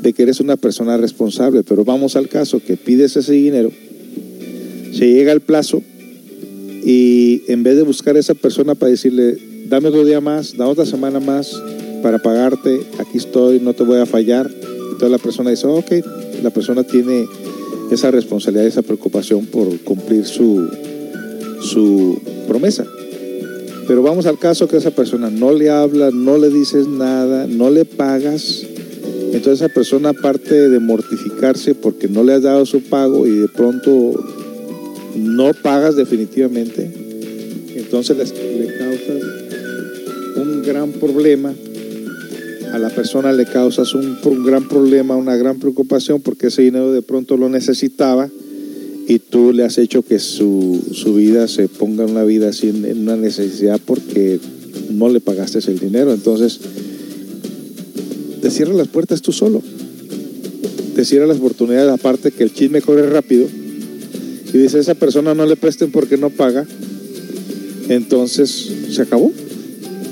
[0.00, 1.64] de que eres una persona responsable.
[1.64, 3.70] Pero vamos al caso, que pides ese dinero,
[4.90, 5.82] se llega el plazo
[6.82, 9.36] y en vez de buscar a esa persona para decirle,
[9.68, 11.54] dame otro día más, da otra semana más
[12.02, 14.50] para pagarte, aquí estoy, no te voy a fallar.
[15.02, 15.92] Entonces la persona dice, "Oh, ok,
[16.44, 17.26] la persona tiene
[17.90, 20.68] esa responsabilidad, esa preocupación por cumplir su,
[21.60, 22.86] su promesa.
[23.88, 27.68] Pero vamos al caso que esa persona no le habla, no le dices nada, no
[27.68, 28.64] le pagas.
[29.32, 33.48] Entonces esa persona, aparte de mortificarse porque no le has dado su pago y de
[33.48, 34.12] pronto
[35.16, 36.88] no pagas definitivamente,
[37.74, 39.22] entonces le, le causas
[40.36, 41.52] un gran problema.
[42.72, 47.02] A la persona le causas un, gran problema, una gran preocupación porque ese dinero de
[47.02, 48.30] pronto lo necesitaba
[49.06, 50.80] y tú le has hecho que su,
[51.14, 54.40] vida se ponga en una vida en, en una necesidad porque
[54.90, 56.14] no le pagaste el dinero.
[56.14, 56.60] Entonces,
[58.40, 59.62] te cierras las puertas tú solo.
[60.94, 63.46] Te cierras las oportunidades, aparte que el chisme corre rápido.
[64.52, 66.66] Y dice, esa persona no le presten porque no paga.
[67.88, 69.30] Entonces, se acabó.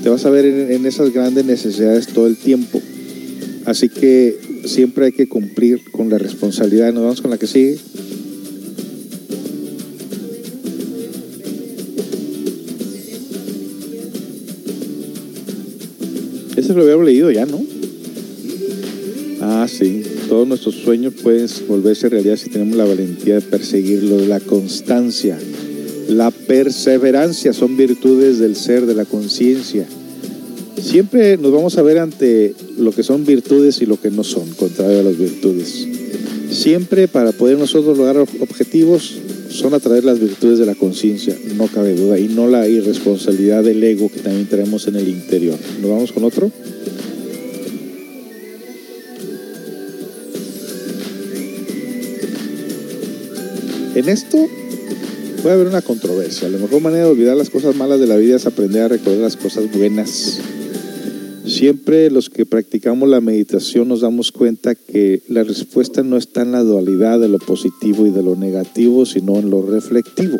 [0.03, 2.81] Te vas a ver en, esas grandes necesidades todo el tiempo.
[3.65, 4.35] Así que
[4.65, 6.91] siempre hay que cumplir con la responsabilidad.
[6.91, 7.77] Nos vamos con la que sigue.
[16.57, 17.63] Ese lo habíamos leído ya, ¿no?
[19.41, 20.03] Ah, sí.
[20.27, 25.37] Todos nuestros sueños pueden volverse realidad si tenemos la valentía de perseguirlos, la constancia,
[26.11, 29.85] la perseverancia son virtudes del ser, de la conciencia.
[30.81, 34.49] Siempre nos vamos a ver ante lo que son virtudes y lo que no son,
[34.51, 35.87] contrario a las virtudes.
[36.51, 39.15] Siempre para poder nosotros lograr objetivos
[39.49, 42.67] son a través de las virtudes de la conciencia, no cabe duda, y no la
[42.67, 45.57] irresponsabilidad del ego que también tenemos en el interior.
[45.81, 46.51] ¿Nos vamos con otro?
[53.95, 54.47] En esto
[55.41, 56.49] puede haber una controversia.
[56.49, 59.21] La mejor manera de olvidar las cosas malas de la vida es aprender a recordar
[59.21, 60.39] las cosas buenas.
[61.45, 66.51] Siempre los que practicamos la meditación nos damos cuenta que la respuesta no está en
[66.51, 70.37] la dualidad de lo positivo y de lo negativo, sino en lo reflectivo.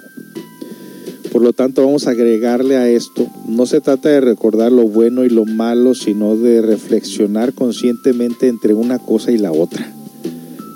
[1.31, 5.23] Por lo tanto, vamos a agregarle a esto, no se trata de recordar lo bueno
[5.23, 9.91] y lo malo, sino de reflexionar conscientemente entre una cosa y la otra,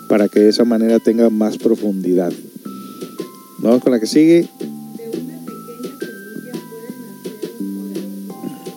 [0.07, 2.31] para que de esa manera tenga más profundidad.
[3.65, 4.47] Vamos con la que sigue.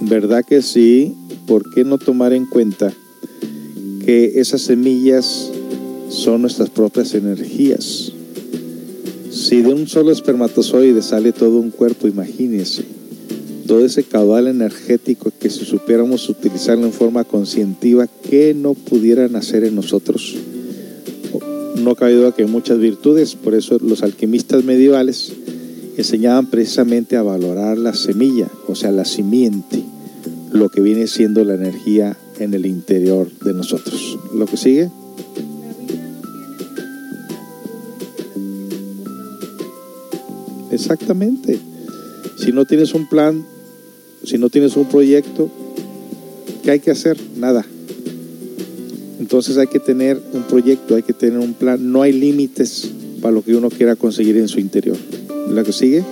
[0.01, 1.15] ¿Verdad que sí?
[1.47, 2.91] ¿Por qué no tomar en cuenta
[4.07, 5.51] que esas semillas
[6.09, 8.13] son nuestras propias energías?
[9.31, 12.83] Si de un solo espermatozoide sale todo un cuerpo, imagínense,
[13.67, 19.65] todo ese caudal energético que si supiéramos utilizarlo en forma conscientiva, ¿qué no pudieran hacer
[19.65, 20.35] en nosotros?
[21.79, 25.33] No cabe duda que hay muchas virtudes, por eso los alquimistas medievales
[25.97, 29.85] enseñaban precisamente a valorar la semilla, o sea, la simiente,
[30.53, 34.19] lo que viene siendo la energía en el interior de nosotros.
[34.35, 34.91] Lo que sigue.
[40.71, 41.59] Exactamente.
[42.37, 43.45] Si no tienes un plan,
[44.25, 45.49] si no tienes un proyecto,
[46.63, 47.19] ¿qué hay que hacer?
[47.37, 47.65] Nada.
[49.29, 51.93] Entonces hay que tener un proyecto, hay que tener un plan.
[51.93, 54.97] No hay límites para lo que uno quiera conseguir en su interior.
[55.51, 56.03] ¿La que sigue?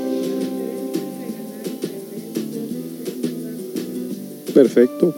[4.52, 5.14] Perfecto.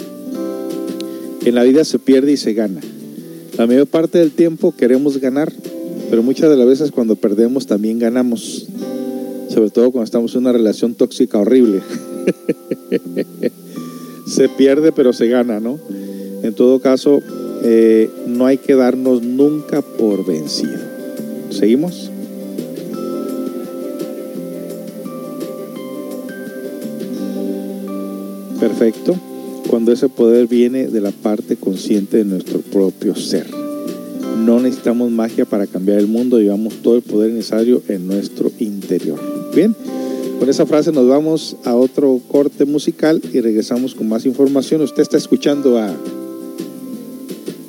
[1.44, 2.80] En la vida se pierde y se gana.
[3.56, 5.52] La mayor parte del tiempo queremos ganar,
[6.08, 8.68] pero muchas de las veces cuando perdemos también ganamos.
[9.48, 11.80] Sobre todo cuando estamos en una relación tóxica horrible.
[14.28, 15.80] se pierde pero se gana, ¿no?
[16.44, 17.20] En todo caso,
[17.62, 20.78] eh, no hay que darnos nunca por vencido.
[21.50, 22.10] ¿Seguimos?
[28.60, 29.16] Perfecto.
[29.68, 33.46] Cuando ese poder viene de la parte consciente de nuestro propio ser.
[34.44, 39.18] No necesitamos magia para cambiar el mundo, llevamos todo el poder necesario en nuestro interior.
[39.54, 39.74] Bien,
[40.38, 44.80] con esa frase nos vamos a otro corte musical y regresamos con más información.
[44.80, 45.92] Usted está escuchando a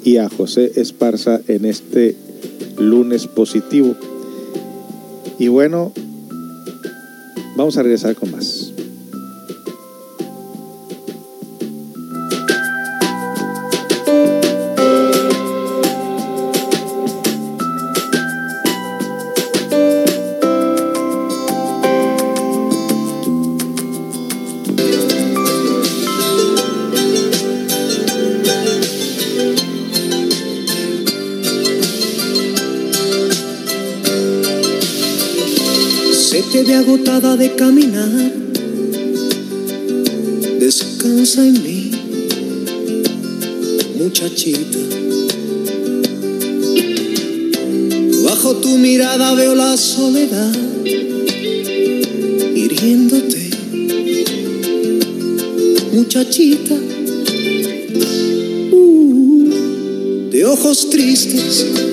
[0.04, 2.16] y a José Esparza en este
[2.78, 3.96] lunes positivo.
[5.38, 5.92] Y bueno,
[7.56, 8.59] vamos a regresar con más.
[36.90, 38.34] Agotada de caminar.
[40.60, 41.92] Descansa en mí,
[44.00, 44.80] muchachita.
[48.24, 50.52] Bajo tu mirada veo la soledad
[52.56, 53.50] hiriéndote,
[55.94, 56.76] muchachita.
[58.72, 61.89] Uh, de ojos tristes.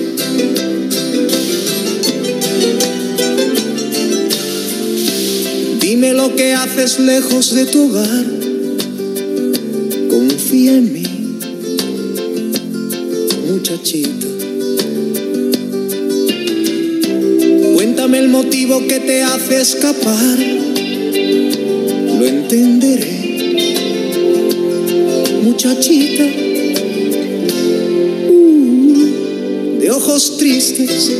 [6.35, 8.25] Que haces lejos de tu hogar.
[10.09, 11.03] Confía en mí,
[13.49, 14.27] muchachita.
[17.73, 20.37] Cuéntame el motivo que te hace escapar.
[22.19, 23.17] Lo entenderé,
[25.43, 26.25] muchachita.
[28.29, 31.11] Uh, de ojos tristes.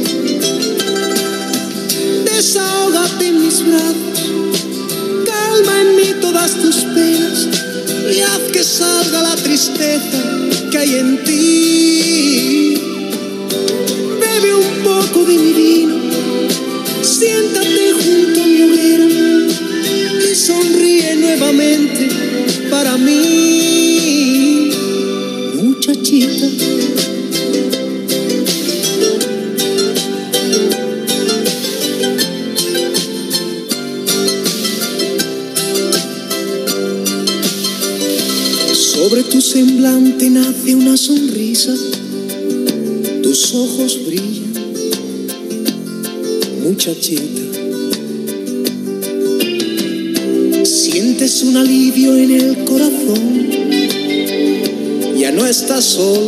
[55.96, 56.27] No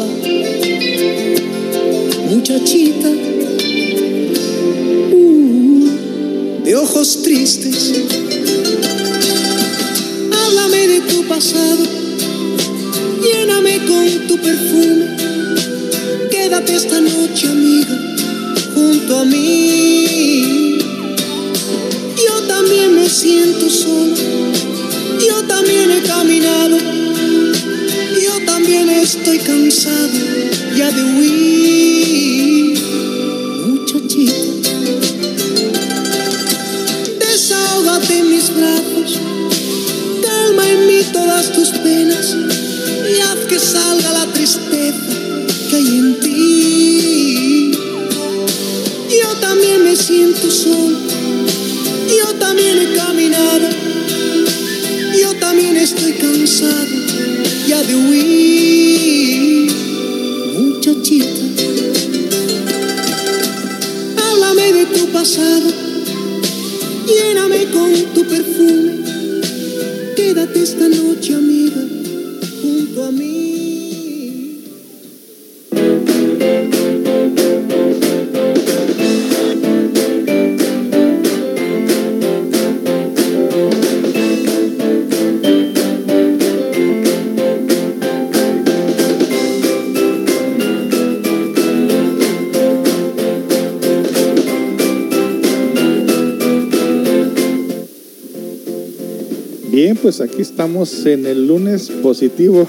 [100.02, 102.68] pues aquí estamos en el lunes positivo.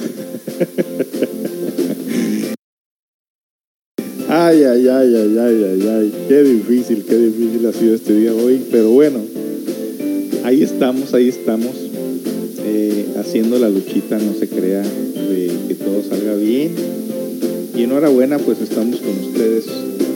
[4.28, 6.12] Ay, ay, ay, ay, ay, ay, ay.
[6.28, 8.62] Qué difícil, qué difícil ha sido este día hoy.
[8.70, 9.20] Pero bueno,
[10.44, 11.74] ahí estamos, ahí estamos.
[12.64, 16.74] eh, haciendo la luchita, no se crea, de que todo salga bien.
[17.76, 19.66] Y enhorabuena, pues estamos con ustedes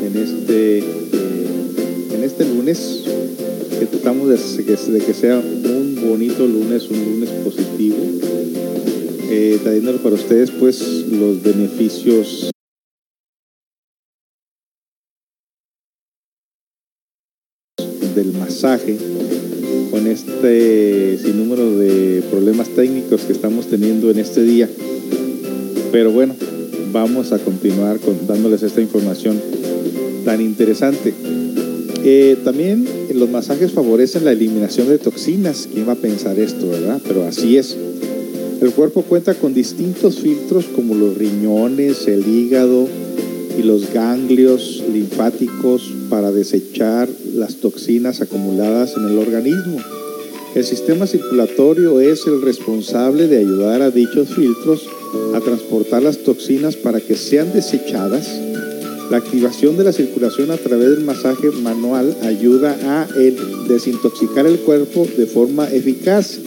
[0.06, 0.84] en este, eh,
[2.14, 3.02] en este lunes
[3.78, 4.36] que tratamos de,
[4.92, 7.96] de que sea un bonito lunes, un lunes positivo,
[9.30, 10.80] eh, trayéndole para ustedes pues
[11.10, 12.50] los beneficios
[18.14, 18.96] del masaje
[19.90, 24.68] con este sinnúmero de problemas técnicos que estamos teniendo en este día.
[25.90, 26.36] Pero bueno,
[26.92, 29.40] vamos a continuar con, dándoles esta información
[30.24, 31.14] tan interesante.
[32.04, 35.68] Eh, también los masajes favorecen la eliminación de toxinas.
[35.72, 37.00] ¿Quién va a pensar esto, verdad?
[37.06, 37.76] Pero así es.
[38.60, 42.88] El cuerpo cuenta con distintos filtros como los riñones, el hígado
[43.56, 49.78] y los ganglios linfáticos para desechar las toxinas acumuladas en el organismo.
[50.56, 54.88] El sistema circulatorio es el responsable de ayudar a dichos filtros
[55.34, 58.28] a transportar las toxinas para que sean desechadas
[59.10, 63.06] la activación de la circulación a través del masaje manual ayuda a
[63.68, 66.40] desintoxicar el cuerpo de forma eficaz.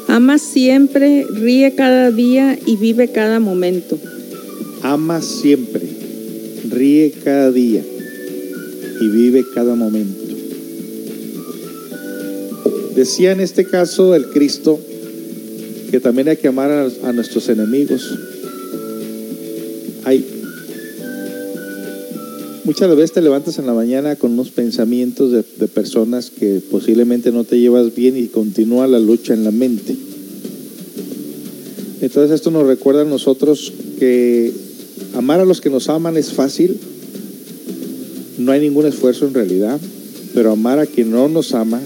[0.07, 3.99] Ama siempre, ríe cada día y vive cada momento.
[4.81, 5.83] Ama siempre,
[6.67, 7.83] ríe cada día
[8.99, 10.19] y vive cada momento.
[12.95, 14.79] Decía en este caso el Cristo
[15.91, 18.17] que también hay que amar a, a nuestros enemigos.
[22.71, 27.43] Muchas veces te levantas en la mañana con unos pensamientos de, personas que posiblemente no
[27.43, 29.93] te llevas bien y continúa la lucha en la mente.
[31.99, 34.53] Entonces esto nos recuerda a nosotros que
[35.15, 36.77] amar a los que nos aman es fácil,
[38.37, 39.77] no hay ningún esfuerzo en realidad,
[40.33, 41.81] pero amar a quien no nos ama,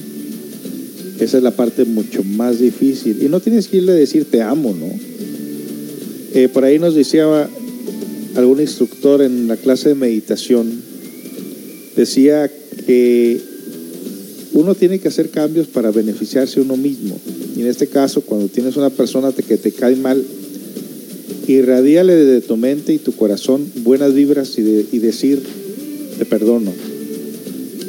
[1.20, 3.24] esa es la parte mucho más difícil.
[3.24, 4.86] Y no tienes que irle a decir te amo, ¿no?
[6.36, 7.50] Eh, por ahí nos decía
[8.36, 10.82] algún instructor en la clase de meditación,
[11.96, 12.52] decía
[12.86, 13.40] que
[14.54, 17.20] uno tiene que hacer cambios para beneficiarse uno mismo.
[17.56, 20.24] Y en este caso, cuando tienes una persona que te cae mal,
[21.48, 25.42] irradiale de tu mente y tu corazón buenas vibras y, y decir,
[26.18, 26.72] te perdono.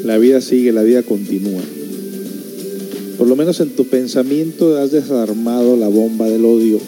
[0.04, 1.62] La vida sigue, la vida continúa.
[3.18, 6.78] Por lo menos en tu pensamiento has desarmado la bomba del odio.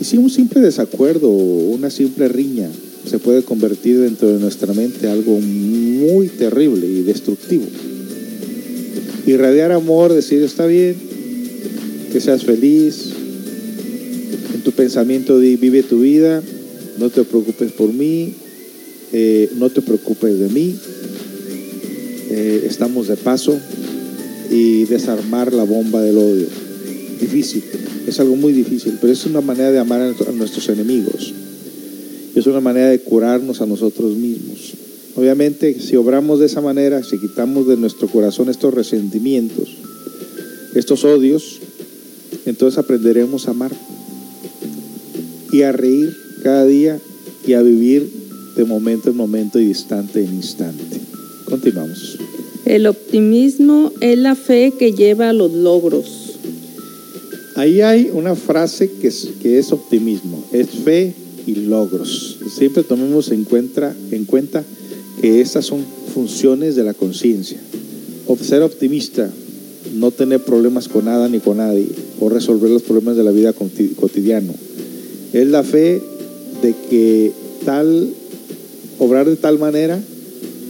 [0.00, 2.68] Y si un simple desacuerdo o una simple riña
[3.08, 7.64] se puede convertir dentro de nuestra mente algo muy terrible y destructivo.
[9.26, 10.96] Irradiar amor, decir está bien,
[12.12, 13.10] que seas feliz.
[14.54, 16.42] En tu pensamiento vive tu vida,
[16.98, 18.34] no te preocupes por mí,
[19.12, 20.76] eh, no te preocupes de mí,
[22.30, 23.58] eh, estamos de paso
[24.50, 26.67] y desarmar la bomba del odio.
[27.20, 27.62] Difícil,
[28.06, 31.32] es algo muy difícil, pero es una manera de amar a nuestros enemigos.
[32.34, 34.74] Es una manera de curarnos a nosotros mismos.
[35.16, 39.68] Obviamente, si obramos de esa manera, si quitamos de nuestro corazón estos resentimientos,
[40.74, 41.58] estos odios,
[42.46, 43.72] entonces aprenderemos a amar
[45.50, 47.00] y a reír cada día
[47.46, 48.08] y a vivir
[48.56, 51.00] de momento en momento y instante en instante.
[51.46, 52.18] Continuamos.
[52.64, 56.27] El optimismo es la fe que lleva a los logros.
[57.58, 61.12] Ahí hay una frase que es, que es optimismo, es fe
[61.44, 62.38] y logros.
[62.56, 64.62] Siempre tomemos en cuenta, en cuenta
[65.20, 67.58] que estas son funciones de la conciencia.
[68.40, 69.28] Ser optimista,
[69.96, 71.88] no tener problemas con nada ni con nadie,
[72.20, 74.54] o resolver los problemas de la vida coti- cotidiano.
[75.32, 76.00] Es la fe
[76.62, 77.32] de que
[77.64, 78.08] tal,
[79.00, 80.00] obrar de tal manera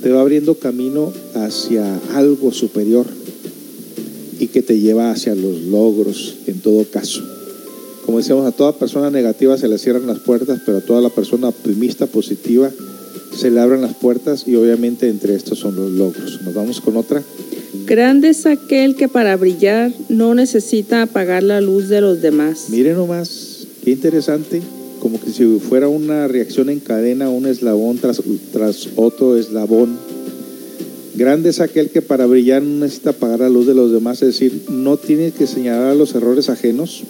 [0.02, 3.04] te va abriendo camino hacia algo superior
[4.38, 7.22] y que te lleva hacia los logros en todo caso.
[8.04, 11.10] Como decíamos, a toda persona negativa se le cierran las puertas, pero a toda la
[11.10, 12.70] persona optimista, positiva,
[13.36, 16.40] se le abren las puertas y obviamente entre estos son los logros.
[16.42, 17.22] Nos vamos con otra.
[17.86, 22.66] Grande es aquel que para brillar no necesita apagar la luz de los demás.
[22.70, 24.62] Miren nomás, qué interesante,
[25.00, 29.98] como que si fuera una reacción en cadena, un eslabón tras, tras otro eslabón.
[31.18, 34.28] Grande es aquel que para brillar no necesita apagar la luz de los demás, es
[34.28, 37.02] decir, no tienes que señalar los errores ajenos,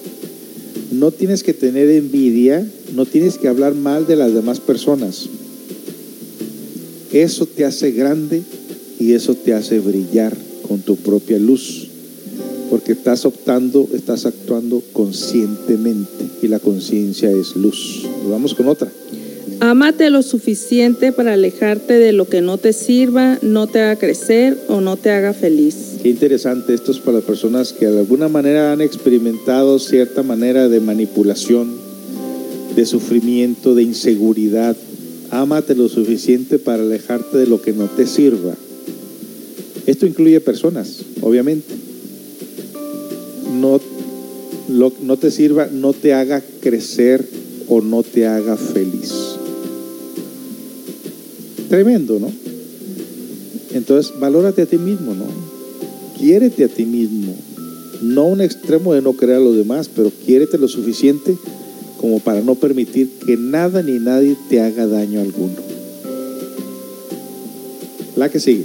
[0.91, 5.29] no tienes que tener envidia, no tienes que hablar mal de las demás personas.
[7.13, 8.41] Eso te hace grande
[8.99, 10.35] y eso te hace brillar
[10.67, 11.89] con tu propia luz,
[12.71, 18.07] porque estás optando, estás actuando conscientemente y la conciencia es luz.
[18.27, 18.91] Vamos con otra.
[19.61, 24.57] Ámate lo suficiente para alejarte de lo que no te sirva, no te haga crecer
[24.69, 25.97] o no te haga feliz.
[26.01, 30.69] Qué interesante, esto es para las personas que de alguna manera han experimentado cierta manera
[30.69, 31.73] de manipulación,
[32.77, 34.77] de sufrimiento, de inseguridad.
[35.31, 38.55] Ámate lo suficiente para alejarte de lo que no te sirva.
[39.87, 41.75] Esto incluye personas, obviamente.
[43.61, 43.81] No,
[44.69, 47.27] lo, no te sirva, no te haga crecer
[47.67, 49.28] o no te haga feliz.
[51.69, 52.31] Tremendo, ¿no?
[53.73, 55.25] Entonces, valórate a ti mismo, ¿no?
[56.19, 57.35] Quiérete a ti mismo.
[58.03, 61.37] No un extremo de no querer a los demás, pero quiérete lo suficiente
[62.01, 65.57] como para no permitir que nada ni nadie te haga daño alguno.
[68.17, 68.65] La que sigue.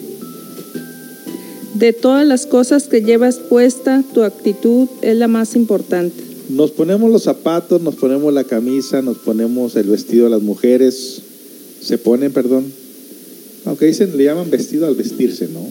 [1.73, 6.23] De todas las cosas que llevas puesta, tu actitud es la más importante.
[6.49, 11.21] Nos ponemos los zapatos, nos ponemos la camisa, nos ponemos el vestido a las mujeres.
[11.81, 12.82] Se ponen, perdón.
[13.65, 15.65] Aunque dicen, le llaman vestido al vestirse, ¿no?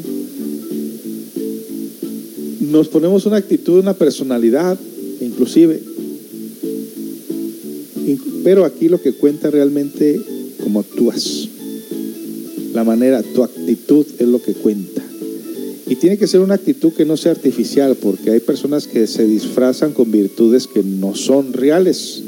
[2.71, 4.79] Nos ponemos una actitud, una personalidad,
[5.21, 5.81] inclusive.
[8.07, 10.21] Inc- Pero aquí lo que cuenta realmente
[10.63, 11.49] cómo actúas.
[12.73, 15.03] La manera, tu actitud es lo que cuenta.
[15.87, 19.27] Y tiene que ser una actitud que no sea artificial, porque hay personas que se
[19.27, 22.23] disfrazan con virtudes que no son reales,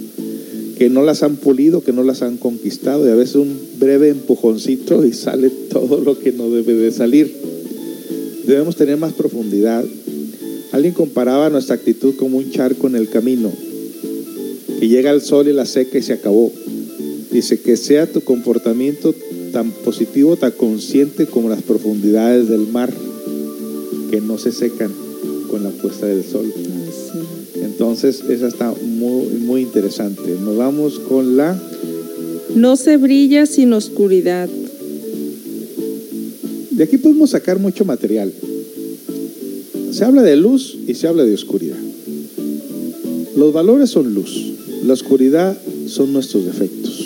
[0.78, 4.08] que no las han pulido, que no las han conquistado, y a veces un breve
[4.08, 7.32] empujoncito y sale todo lo que no debe de salir.
[8.46, 9.84] Debemos tener más profundidad.
[10.72, 13.52] Alguien comparaba nuestra actitud como un charco en el camino,
[14.80, 16.50] que llega el sol y la seca y se acabó.
[17.30, 19.14] Dice que sea tu comportamiento
[19.52, 22.92] tan positivo, tan consciente como las profundidades del mar,
[24.10, 24.92] que no se secan
[25.48, 26.52] con la puesta del sol.
[27.74, 30.22] Entonces, esa está muy, muy interesante.
[30.40, 31.60] Nos vamos con la...
[32.54, 34.48] No se brilla sin oscuridad.
[36.70, 38.32] De aquí podemos sacar mucho material.
[39.90, 41.76] Se habla de luz y se habla de oscuridad.
[43.36, 44.52] Los valores son luz,
[44.84, 45.56] la oscuridad
[45.88, 47.04] son nuestros defectos.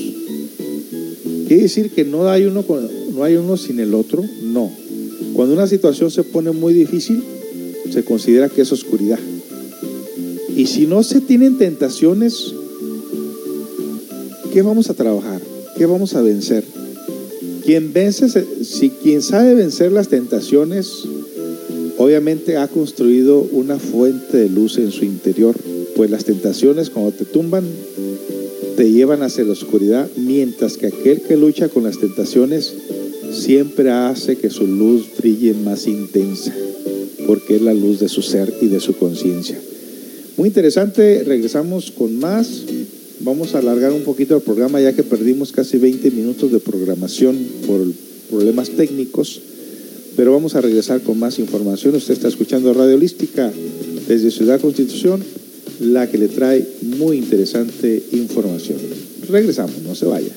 [1.46, 4.22] ¿Quiere decir que no hay uno, con- no hay uno sin el otro?
[4.42, 4.70] No.
[5.32, 7.22] Cuando una situación se pone muy difícil,
[7.90, 9.18] se considera que es oscuridad.
[10.58, 12.52] Y si no se tienen tentaciones,
[14.52, 15.40] ¿qué vamos a trabajar?
[15.76, 16.64] ¿Qué vamos a vencer?
[17.64, 18.28] Quien vence,
[18.64, 21.04] si quien sabe vencer las tentaciones,
[21.96, 25.54] obviamente ha construido una fuente de luz en su interior,
[25.94, 27.64] pues las tentaciones cuando te tumban
[28.76, 32.74] te llevan hacia la oscuridad, mientras que aquel que lucha con las tentaciones
[33.30, 36.52] siempre hace que su luz brille más intensa,
[37.28, 39.60] porque es la luz de su ser y de su conciencia.
[40.38, 42.62] Muy interesante, regresamos con más.
[43.18, 47.36] Vamos a alargar un poquito el programa ya que perdimos casi 20 minutos de programación
[47.66, 47.80] por
[48.30, 49.40] problemas técnicos,
[50.16, 51.96] pero vamos a regresar con más información.
[51.96, 53.52] Usted está escuchando Radio Holística
[54.06, 55.24] desde Ciudad Constitución,
[55.80, 58.78] la que le trae muy interesante información.
[59.28, 60.30] Regresamos, no se vaya.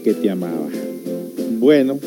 [0.00, 0.68] Que te amaba.
[1.58, 1.98] Bueno,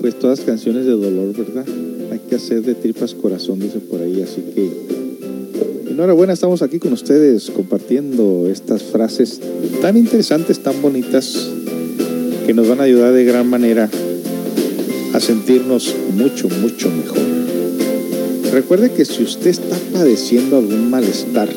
[0.00, 1.64] pues todas canciones de dolor, ¿verdad?
[2.10, 4.22] Hay que hacer de tripas corazón, dice por ahí.
[4.22, 9.40] Así que, enhorabuena, estamos aquí con ustedes compartiendo estas frases
[9.82, 11.50] tan interesantes, tan bonitas,
[12.46, 13.88] que nos van a ayudar de gran manera
[15.12, 17.18] a sentirnos mucho, mucho mejor.
[18.52, 21.48] Recuerde que si usted está padeciendo algún malestar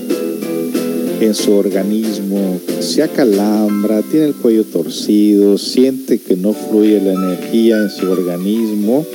[1.25, 7.77] en su organismo, se acalambra, tiene el cuello torcido, siente que no fluye la energía
[7.77, 9.05] en su organismo,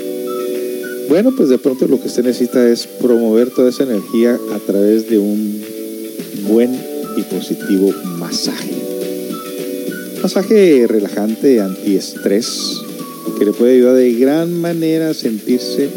[1.08, 5.08] bueno, pues de pronto lo que usted necesita es promover toda esa energía a través
[5.08, 5.62] de un
[6.48, 6.78] buen
[7.16, 8.70] y positivo masaje.
[10.22, 12.82] Masaje relajante, antiestrés,
[13.38, 15.88] que le puede ayudar de gran manera a sentirse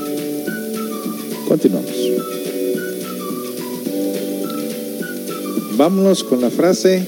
[1.49, 1.93] Continuamos.
[5.77, 7.05] Vámonos con la frase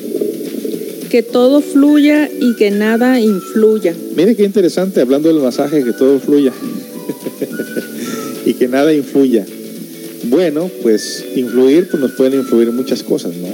[1.08, 3.94] Que todo fluya y que nada influya.
[4.16, 6.52] Mire qué interesante, hablando del masaje, que todo fluya
[8.46, 9.46] y que nada influya.
[10.28, 13.48] Bueno, pues influir, pues nos pueden influir muchas cosas, ¿no?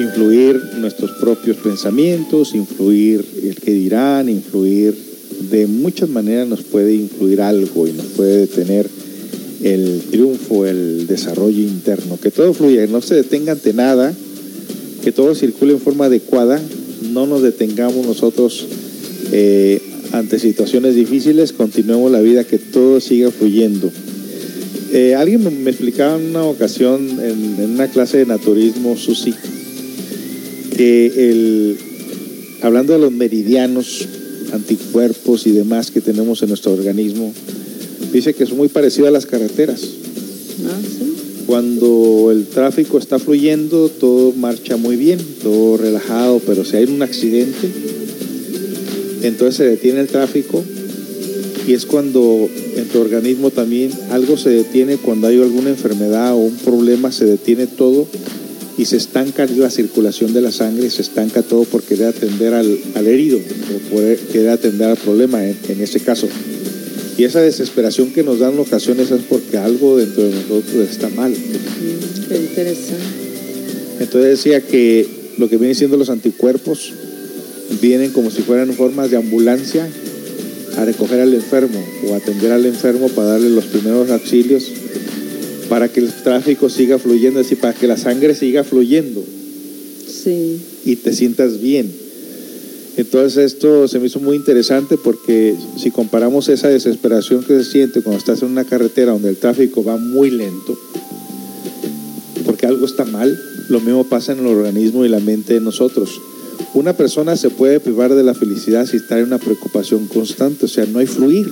[0.00, 4.94] Influir nuestros propios pensamientos, influir el que dirán, influir
[5.50, 8.86] de muchas maneras nos puede influir algo y nos puede detener
[9.62, 12.18] el triunfo, el desarrollo interno.
[12.20, 14.14] Que todo fluya, que no se detenga ante nada,
[15.02, 16.60] que todo circule en forma adecuada,
[17.12, 18.66] no nos detengamos nosotros
[19.32, 19.80] eh,
[20.12, 23.90] ante situaciones difíciles, continuemos la vida, que todo siga fluyendo.
[24.92, 29.34] Eh, alguien me- me explicaba en una ocasión en, en una clase de naturismo, Susi,
[30.76, 31.76] que el,
[32.62, 34.06] hablando de los meridianos,
[34.52, 37.32] anticuerpos y demás que tenemos en nuestro organismo,
[38.12, 39.82] dice que es muy parecido a las carreteras.
[40.66, 41.12] Ah, sí.
[41.46, 47.02] Cuando el tráfico está fluyendo, todo marcha muy bien, todo relajado, pero si hay un
[47.02, 47.68] accidente,
[49.22, 50.62] entonces se detiene el tráfico
[51.66, 56.36] y es cuando en tu organismo también algo se detiene, cuando hay alguna enfermedad o
[56.36, 58.06] un problema, se detiene todo
[58.78, 62.78] y se estanca la circulación de la sangre, se estanca todo por querer atender al,
[62.94, 66.28] al herido o por querer atender al problema en, en ese caso.
[67.18, 71.08] Y esa desesperación que nos dan en ocasiones es porque algo dentro de nosotros está
[71.08, 71.34] mal.
[72.28, 73.02] Qué interesante.
[73.98, 75.06] Entonces decía que
[75.38, 76.92] lo que vienen siendo los anticuerpos
[77.80, 79.88] vienen como si fueran formas de ambulancia
[80.76, 84.70] a recoger al enfermo o atender al enfermo para darle los primeros auxilios
[85.68, 89.24] para que el tráfico siga fluyendo, es decir, para que la sangre siga fluyendo
[90.06, 90.60] Sí.
[90.84, 91.90] y te sientas bien.
[92.96, 98.00] Entonces esto se me hizo muy interesante porque si comparamos esa desesperación que se siente
[98.00, 100.78] cuando estás en una carretera donde el tráfico va muy lento,
[102.44, 103.38] porque algo está mal,
[103.68, 106.20] lo mismo pasa en el organismo y la mente de nosotros.
[106.74, 110.68] Una persona se puede privar de la felicidad si está en una preocupación constante, o
[110.68, 111.50] sea, no hay fluir.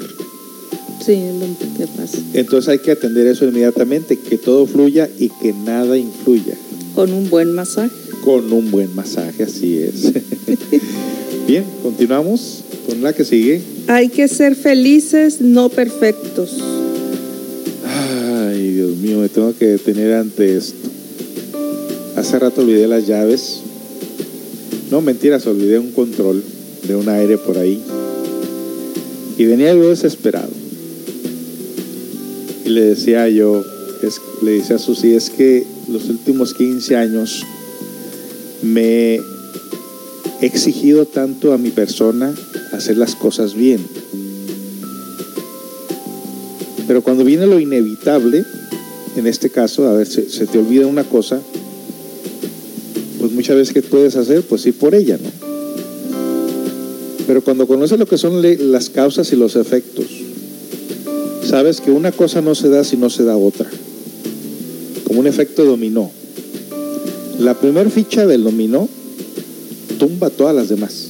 [1.05, 2.19] Sí, es lo que pasa.
[2.33, 6.57] Entonces hay que atender eso inmediatamente, que todo fluya y que nada influya.
[6.95, 7.91] Con un buen masaje.
[8.23, 10.13] Con un buen masaje, así es.
[11.47, 13.61] Bien, continuamos con la que sigue.
[13.87, 16.59] Hay que ser felices, no perfectos.
[17.87, 20.89] Ay, Dios mío, me tengo que detener ante esto.
[22.17, 23.61] Hace rato olvidé las llaves.
[24.95, 26.41] No, mentiras, olvidé un control
[26.87, 27.83] de un aire por ahí.
[29.37, 30.53] Y venía yo desesperado.
[32.65, 33.65] Y le decía yo,
[34.43, 37.45] le decía a Susi, es que los últimos 15 años
[38.63, 39.21] me he
[40.43, 42.33] exigido tanto a mi persona
[42.71, 43.85] hacer las cosas bien.
[46.87, 48.45] Pero cuando viene lo inevitable,
[49.17, 51.41] en este caso, a ver, se te olvida una cosa,
[53.25, 55.31] pues muchas veces que puedes hacer, pues ir por ella, ¿no?
[57.27, 60.05] Pero cuando conoces lo que son las causas y los efectos,
[61.49, 63.67] sabes que una cosa no se da si no se da otra.
[65.07, 66.11] Como un efecto dominó.
[67.39, 68.91] La primer ficha del dominó
[69.99, 71.07] tumba todas las demás.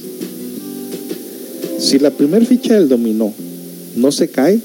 [1.79, 3.33] Si la primer ficha del dominó
[3.97, 4.61] no se cae,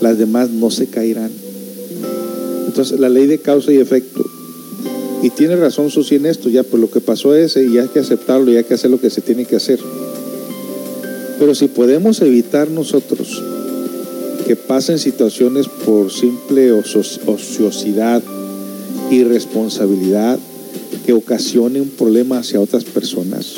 [0.00, 1.32] las demás no se caerán.
[2.66, 4.24] Entonces, la ley de causa y efecto.
[5.22, 8.00] Y tiene razón Susi en esto, ya por lo que pasó ese, y hay que
[8.00, 9.80] aceptarlo, y hay que hacer lo que se tiene que hacer.
[11.38, 13.42] Pero si podemos evitar nosotros
[14.46, 18.22] que pasen situaciones por simple ociosidad,
[19.10, 20.38] irresponsabilidad,
[21.04, 23.56] que ocasione un problema hacia otras personas,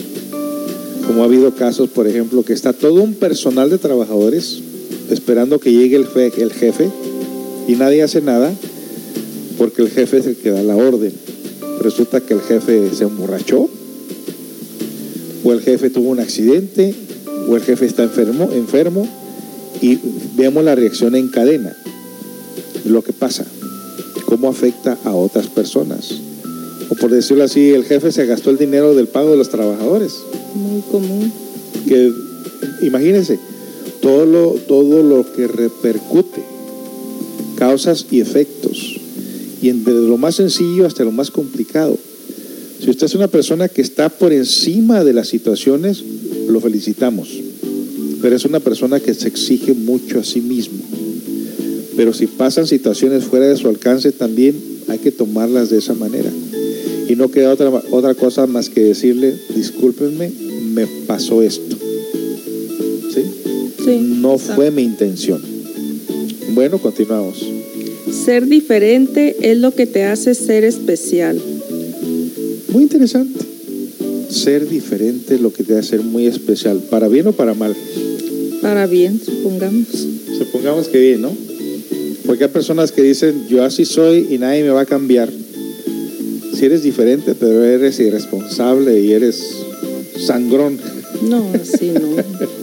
[1.06, 4.60] como ha habido casos, por ejemplo, que está todo un personal de trabajadores
[5.10, 6.06] esperando que llegue el,
[6.36, 6.90] el jefe
[7.66, 8.52] y nadie hace nada
[9.56, 11.12] porque el jefe es el que da la orden.
[11.80, 13.68] Resulta que el jefe se emborrachó,
[15.44, 16.94] o el jefe tuvo un accidente,
[17.48, 19.09] o el jefe está enfermo, enfermo,
[19.80, 19.98] y
[20.36, 21.76] vemos la reacción en cadena,
[22.84, 23.46] lo que pasa,
[24.26, 26.12] cómo afecta a otras personas.
[26.90, 30.14] O por decirlo así, el jefe se gastó el dinero del pago de los trabajadores
[30.55, 31.30] Muy común.
[31.86, 32.12] que
[32.82, 33.38] imagínense
[34.00, 36.42] todo lo, todo lo que repercute,
[37.56, 38.98] causas y efectos,
[39.60, 41.98] y desde lo más sencillo hasta lo más complicado.
[42.80, 46.02] Si usted es una persona que está por encima de las situaciones,
[46.48, 47.28] lo felicitamos,
[48.22, 50.78] pero es una persona que se exige mucho a sí mismo.
[51.97, 54.55] Pero si pasan situaciones fuera de su alcance, también
[54.86, 56.30] hay que tomarlas de esa manera.
[57.09, 60.30] Y no queda otra, otra cosa más que decirle, discúlpenme,
[60.72, 61.76] me pasó esto.
[63.12, 63.22] ¿Sí?
[63.85, 63.98] Sí.
[64.20, 65.43] No fue mi intención.
[66.55, 67.57] Bueno, continuamos.
[68.12, 71.40] Ser diferente es lo que te hace ser especial.
[72.68, 73.39] Muy interesante.
[74.30, 77.74] Ser diferente es lo que te hace ser muy especial, para bien o para mal.
[78.60, 79.86] Para bien, supongamos.
[80.39, 81.32] Supongamos que bien, ¿no?
[82.26, 85.30] Porque hay personas que dicen, yo así soy y nadie me va a cambiar.
[86.55, 89.43] Si eres diferente, pero eres irresponsable y eres
[90.18, 90.78] sangrón.
[91.22, 92.16] No, así no.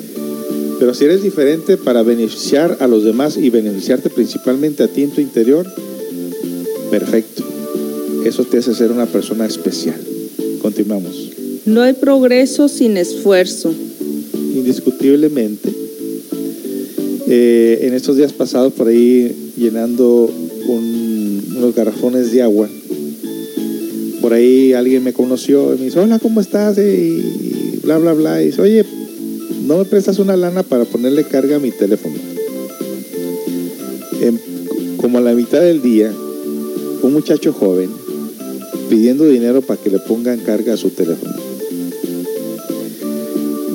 [0.85, 5.09] Pero si eres diferente para beneficiar a los demás y beneficiarte principalmente a ti en
[5.09, 5.65] tu interior,
[6.91, 7.43] perfecto.
[8.23, 9.99] Eso te hace ser una persona especial.
[10.61, 11.31] Continuamos.
[11.65, 13.73] No hay progreso sin esfuerzo.
[14.53, 15.73] Indiscutiblemente.
[17.27, 20.31] eh, en estos días pasados por ahí llenando
[20.67, 22.69] un- unos garrafones de agua,
[24.21, 26.77] por ahí alguien me conoció y me dice, hola, ¿cómo estás?
[26.77, 28.43] Y bla, bla, bla.
[28.43, 28.85] Y dice, oye,
[29.65, 32.15] ¿no me prestas una lana para ponerle carga a mi teléfono?
[34.21, 34.39] En-
[34.97, 36.11] como a la mitad del día,
[37.01, 37.89] un muchacho joven
[38.89, 41.33] pidiendo dinero para que le pongan carga a su teléfono.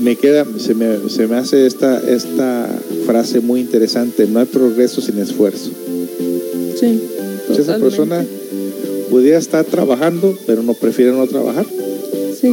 [0.01, 2.69] Me queda, se me, se me hace esta, esta
[3.07, 5.71] frase muy interesante, no hay progreso sin esfuerzo.
[6.79, 7.01] Sí.
[7.49, 7.81] Si esa totalmente.
[7.97, 8.25] persona
[9.11, 11.67] pudiera estar trabajando, pero no prefiere no trabajar,
[12.41, 12.49] Sí.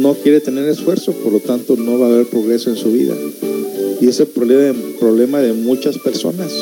[0.00, 3.14] No quiere tener esfuerzo, por lo tanto no va a haber progreso en su vida.
[4.00, 6.52] Y ese problema, problema de muchas personas.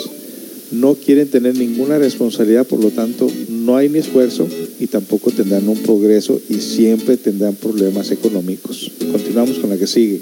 [0.72, 4.48] No quieren tener ninguna responsabilidad, por lo tanto no hay ni esfuerzo
[4.80, 8.90] y tampoco tendrán un progreso y siempre tendrán problemas económicos.
[9.12, 10.20] Continuamos con la que sigue.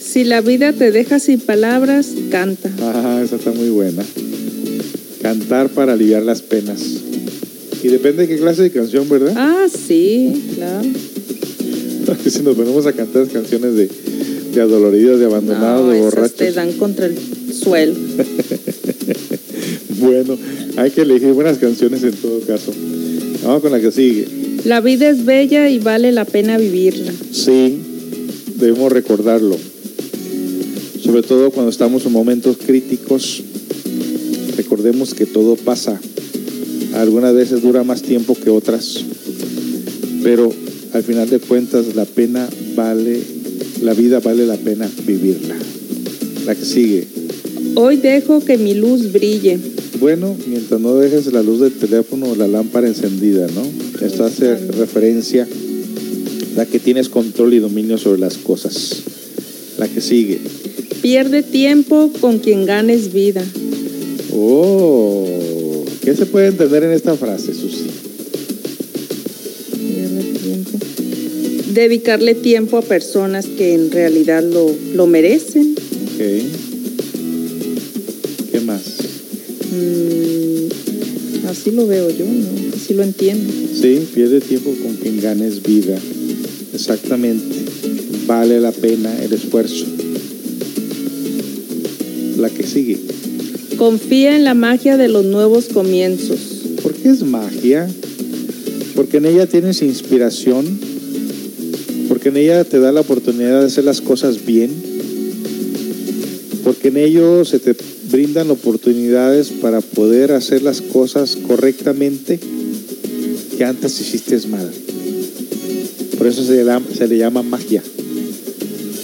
[0.00, 2.70] Si la vida te deja sin palabras, canta.
[2.80, 4.04] Ah, esa está muy buena.
[5.22, 6.82] Cantar para aliviar las penas.
[7.82, 9.32] Y depende de qué clase de canción, ¿verdad?
[9.36, 10.88] Ah, sí, claro.
[12.30, 13.88] si nos ponemos a cantar canciones de,
[14.54, 16.34] de adoloridos, de abandonados, No, de borrachos.
[16.36, 17.16] te dan contra el
[17.52, 17.94] suelo.
[20.00, 20.36] Bueno,
[20.76, 22.72] hay que elegir buenas canciones en todo caso.
[23.44, 24.26] Vamos con la que sigue.
[24.64, 27.12] La vida es bella y vale la pena vivirla.
[27.32, 27.78] Sí,
[28.56, 29.56] debemos recordarlo.
[31.02, 33.42] Sobre todo cuando estamos en momentos críticos,
[34.56, 35.98] recordemos que todo pasa.
[36.94, 39.04] Algunas veces dura más tiempo que otras,
[40.22, 40.52] pero
[40.94, 43.20] al final de cuentas la pena vale,
[43.82, 45.56] la vida vale la pena vivirla.
[46.46, 47.04] La que sigue.
[47.74, 49.58] Hoy dejo que mi luz brille.
[49.98, 53.62] Bueno, mientras no dejes la luz del teléfono o la lámpara encendida, ¿no?
[54.06, 55.48] Esto hace referencia
[56.58, 59.02] a que tienes control y dominio sobre las cosas.
[59.78, 60.38] La que sigue.
[61.02, 63.44] Pierde tiempo con quien ganes vida.
[64.32, 67.52] Oh, ¿qué se puede entender en esta frase,
[71.74, 75.74] Dedicarle tiempo a personas que en realidad lo, lo merecen.
[75.74, 76.20] Ok.
[78.52, 78.82] ¿Qué más?
[79.72, 82.76] Mm, así lo veo yo, ¿no?
[82.76, 83.52] Así lo entiendo.
[83.74, 85.98] Sí, pierde tiempo con quien ganes vida.
[86.72, 87.56] Exactamente.
[88.28, 89.86] Vale la pena el esfuerzo.
[92.38, 93.00] La que sigue.
[93.76, 96.38] Confía en la magia de los nuevos comienzos.
[96.84, 97.88] ¿Por qué es magia?
[98.94, 100.83] Porque en ella tienes inspiración.
[102.24, 104.70] Porque en ella te da la oportunidad de hacer las cosas bien.
[106.64, 107.76] Porque en ello se te
[108.10, 112.40] brindan oportunidades para poder hacer las cosas correctamente
[113.58, 114.70] que antes hiciste mal.
[116.16, 117.82] Por eso se le, se le llama magia.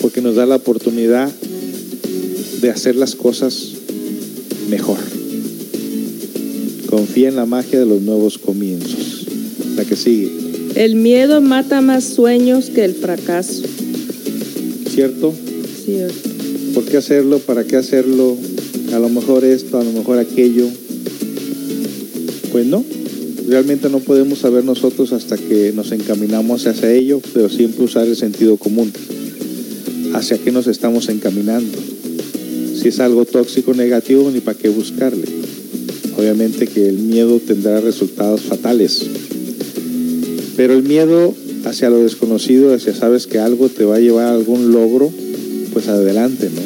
[0.01, 1.31] Porque nos da la oportunidad
[2.63, 3.73] de hacer las cosas
[4.71, 4.97] mejor.
[6.89, 9.27] Confía en la magia de los nuevos comienzos.
[9.77, 10.40] La que sigue,
[10.75, 13.63] El miedo mata más sueños que el fracaso.
[15.01, 15.33] ¿cierto?
[15.85, 16.29] Cierto.
[16.75, 17.39] ¿Por qué hacerlo?
[17.39, 18.37] ¿Para qué hacerlo?
[18.93, 20.67] A lo mejor esto, a lo mejor aquello.
[22.53, 22.85] Pues no,
[23.49, 28.17] realmente no podemos saber nosotros hasta que nos encaminamos hacia ello, pero siempre usar el
[28.17, 28.93] sentido común.
[30.13, 31.79] ¿Hacia qué nos estamos encaminando?
[32.75, 35.25] Si es algo tóxico, negativo, ni para qué buscarle.
[36.19, 39.07] Obviamente que el miedo tendrá resultados fatales.
[40.61, 41.35] Pero el miedo
[41.65, 45.11] hacia lo desconocido, hacia sabes que algo te va a llevar a algún logro,
[45.73, 46.61] pues adelante, ¿no?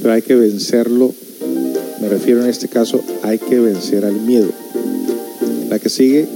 [0.00, 1.12] Pero hay que vencerlo.
[2.00, 4.48] Me refiero en este caso, hay que vencer al miedo.
[5.70, 6.28] La que sigue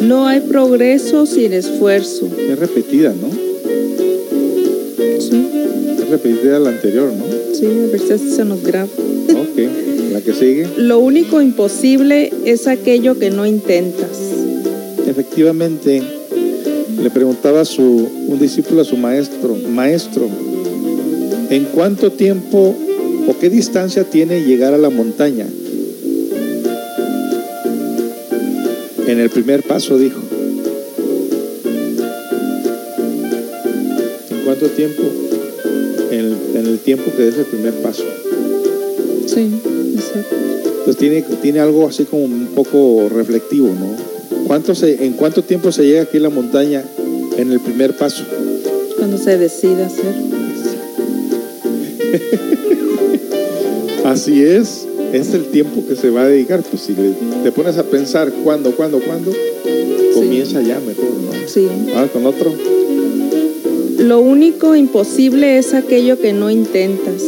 [0.00, 2.30] No hay progreso sin esfuerzo.
[2.34, 3.28] es repetida, ¿no?
[5.20, 5.48] Sí,
[6.00, 7.26] Es repetida la anterior, ¿no?
[7.52, 8.88] sí, a ver si se nos graba.
[8.88, 9.68] Ok.
[10.14, 14.23] La que sigue, Lo único imposible es aquello que no intentas.
[15.06, 16.02] Efectivamente,
[17.02, 20.28] le preguntaba a su, un discípulo a su maestro, maestro,
[21.50, 22.74] ¿en cuánto tiempo
[23.26, 25.46] o qué distancia tiene llegar a la montaña?
[29.06, 30.20] En el primer paso, dijo.
[34.30, 35.02] ¿En cuánto tiempo?
[36.10, 38.04] En el, en el tiempo que es el primer paso.
[39.26, 39.50] Sí,
[39.94, 40.36] exacto.
[40.84, 44.13] Pues tiene, tiene algo así como un poco reflectivo, ¿no?
[44.46, 46.82] ¿Cuánto se, ¿En cuánto tiempo se llega aquí a la montaña
[47.36, 48.24] en el primer paso?
[48.98, 50.14] Cuando se decida hacer.
[54.04, 56.62] Así es, es el tiempo que se va a dedicar.
[56.62, 59.32] Pues si le- te pones a pensar cuándo, cuándo, cuándo,
[60.14, 61.32] comienza ya mejor, ¿no?
[61.48, 61.66] Sí.
[61.94, 62.52] Ahora con otro.
[63.98, 67.22] Lo único imposible es aquello que no intentas.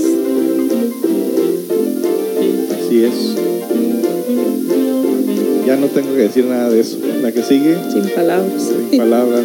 [2.87, 3.36] Así es.
[5.67, 6.97] Ya no tengo que decir nada de eso.
[7.23, 8.63] La que sigue, Sin palabras.
[8.89, 9.45] sin palabras.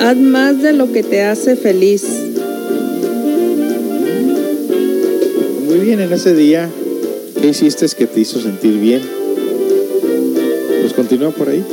[0.00, 2.04] Haz más de lo que te hace feliz.
[5.66, 6.68] Muy bien, en ese día,
[7.40, 9.00] ¿qué hiciste que te hizo sentir bien?
[10.82, 11.64] Pues continúa por ahí.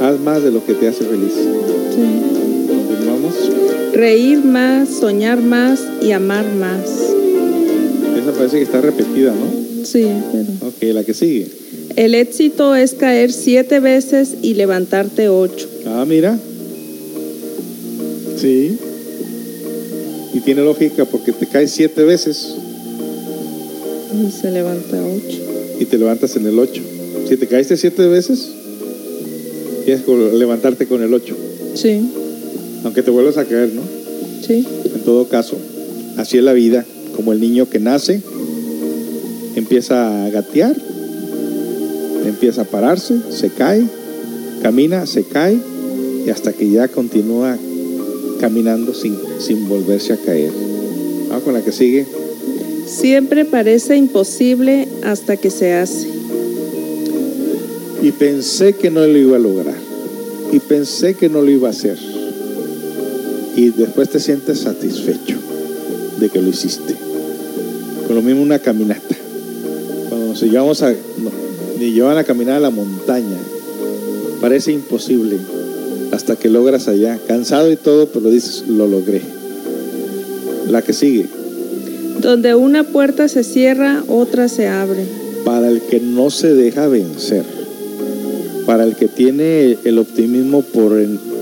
[0.00, 1.32] Haz más de lo que te hace feliz.
[1.34, 2.66] Sí.
[2.68, 3.34] Continuamos.
[3.92, 6.80] Reír más, soñar más y amar más.
[8.18, 9.84] Esa parece que está repetida, ¿no?
[9.84, 10.68] Sí, pero.
[10.68, 11.46] Ok, la que sigue.
[11.96, 15.68] El éxito es caer siete veces y levantarte ocho.
[15.86, 16.38] Ah, mira.
[18.40, 18.76] Sí.
[20.34, 22.54] Y tiene lógica porque te caes siete veces
[24.12, 25.38] Y se levanta ocho.
[25.78, 26.82] y te levantas en el ocho.
[27.28, 28.48] Si te caíste siete veces,
[29.84, 31.36] tienes que levantarte con el ocho.
[31.74, 32.00] Sí,
[32.84, 33.82] Aunque te vuelvas a caer, ¿no?
[34.46, 34.66] sí.
[34.94, 35.56] En todo caso,
[36.16, 36.84] así es la vida.
[37.16, 38.20] Como el niño que nace,
[39.54, 40.76] empieza a gatear,
[42.34, 43.84] empieza a pararse, se cae,
[44.62, 45.58] camina, se cae
[46.26, 47.56] y hasta que ya continúa
[48.40, 50.50] caminando sin, sin volverse a caer.
[51.28, 52.06] Vamos con la que sigue.
[52.86, 56.08] Siempre parece imposible hasta que se hace.
[58.02, 59.78] Y pensé que no lo iba a lograr.
[60.52, 61.96] Y pensé que no lo iba a hacer.
[63.56, 65.38] Y después te sientes satisfecho
[66.20, 66.94] de que lo hiciste.
[68.06, 69.16] Con lo mismo una caminata.
[70.08, 70.92] Cuando nos llevamos a,
[71.84, 73.36] ni llevan a caminar a la montaña,
[74.40, 75.36] parece imposible
[76.12, 77.18] hasta que logras allá.
[77.28, 79.20] Cansado y todo, pero dices, lo logré.
[80.70, 81.26] La que sigue.
[82.22, 85.04] Donde una puerta se cierra, otra se abre.
[85.44, 87.44] para el que no se deja vencer,
[88.64, 90.92] para el que tiene el optimismo por,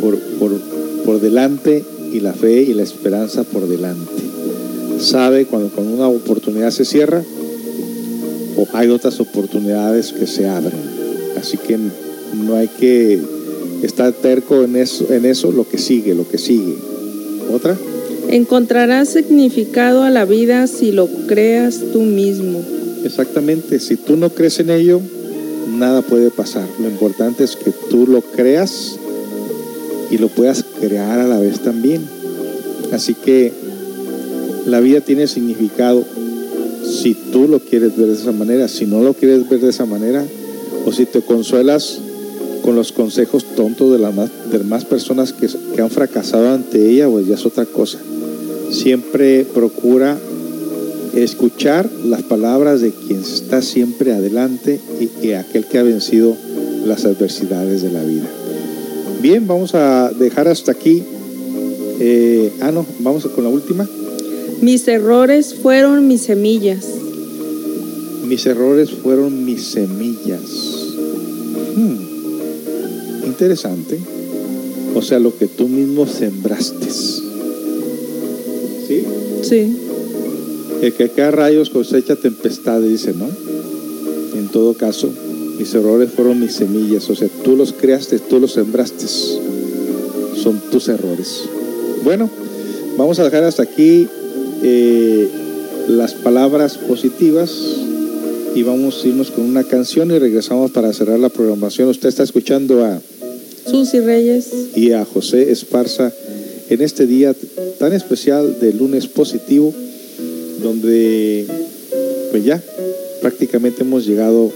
[0.01, 0.60] por, por,
[1.05, 4.10] por delante y la fe y la esperanza por delante.
[4.98, 7.23] Sabe cuando, cuando una oportunidad se cierra
[8.73, 10.81] hay otras oportunidades que se abren.
[11.39, 11.79] Así que
[12.35, 13.21] no hay que
[13.83, 16.75] está terco en eso, en eso, lo que sigue, lo que sigue.
[17.53, 17.77] ¿Otra?
[18.29, 22.63] Encontrarás significado a la vida si lo creas tú mismo.
[23.05, 25.01] Exactamente, si tú no crees en ello,
[25.77, 26.67] nada puede pasar.
[26.81, 28.97] Lo importante es que tú lo creas
[30.11, 32.03] y lo puedas crear a la vez también.
[32.93, 33.53] Así que
[34.67, 36.05] la vida tiene significado
[37.03, 39.87] si tú lo quieres ver de esa manera, si no lo quieres ver de esa
[39.87, 40.24] manera,
[40.87, 41.99] o si te consuelas
[42.62, 46.91] con los consejos tontos de las más, de más personas que, que han fracasado ante
[46.91, 47.99] ella, pues ya es otra cosa.
[48.70, 50.16] Siempre procura
[51.15, 56.37] escuchar las palabras de quien está siempre adelante y, y aquel que ha vencido
[56.87, 58.29] las adversidades de la vida.
[59.20, 61.03] Bien, vamos a dejar hasta aquí.
[61.99, 63.89] Eh, ah, no, vamos con la última.
[64.63, 66.87] Mis errores fueron mis semillas.
[68.25, 70.41] Mis errores fueron mis semillas.
[71.75, 73.99] Hmm, Interesante.
[74.95, 76.89] O sea, lo que tú mismo sembraste.
[78.87, 79.05] ¿Sí?
[79.43, 79.77] Sí.
[80.81, 83.29] El que acá rayos cosecha tempestad, dice, ¿no?
[84.39, 85.11] En todo caso,
[85.59, 87.11] mis errores fueron mis semillas.
[87.11, 89.07] O sea, tú los creaste, tú los sembraste.
[89.09, 91.49] Son tus errores.
[92.05, 92.31] Bueno,
[92.97, 94.07] vamos a dejar hasta aquí
[94.63, 95.29] eh,
[95.89, 97.51] las palabras positivas
[98.55, 101.89] y vamos a irnos con una canción y regresamos para cerrar la programación.
[101.89, 103.01] Usted está escuchando a
[103.69, 104.51] Susy Reyes.
[104.75, 106.13] y a José Esparza
[106.69, 107.35] en este día
[107.79, 109.75] tan especial de lunes positivo,
[110.63, 111.47] donde
[112.31, 112.63] pues ya
[113.21, 114.53] prácticamente hemos llegado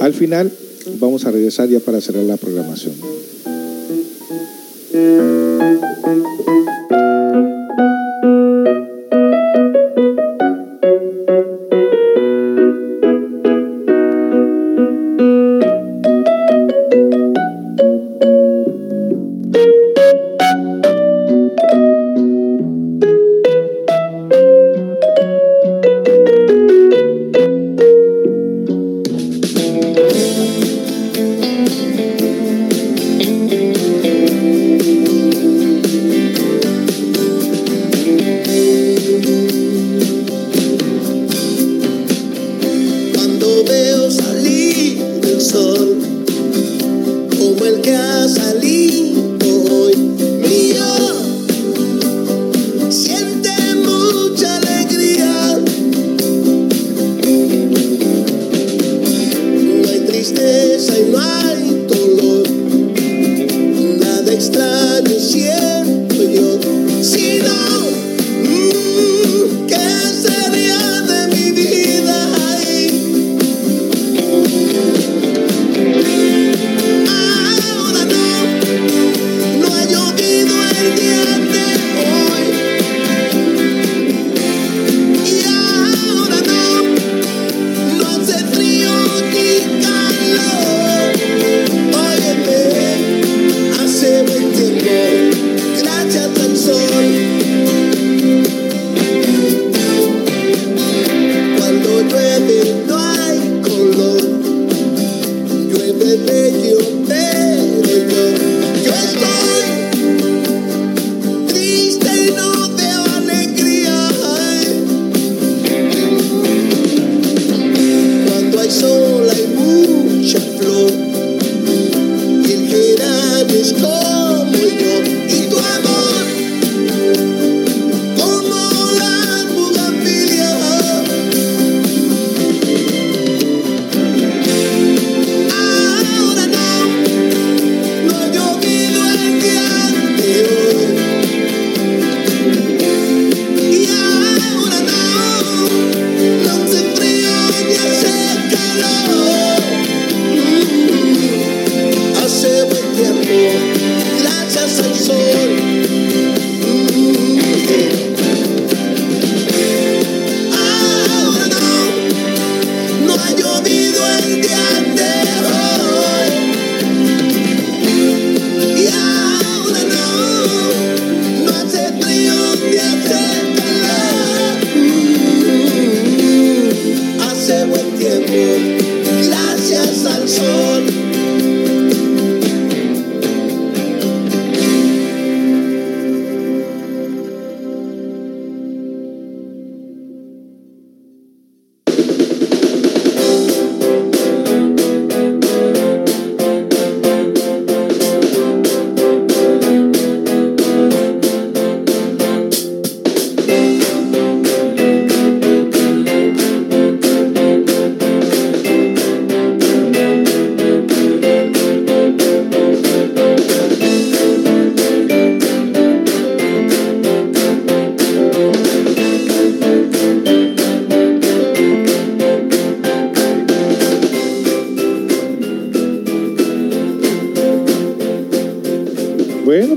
[0.00, 0.50] al final.
[0.98, 2.94] Vamos a regresar ya para cerrar la programación.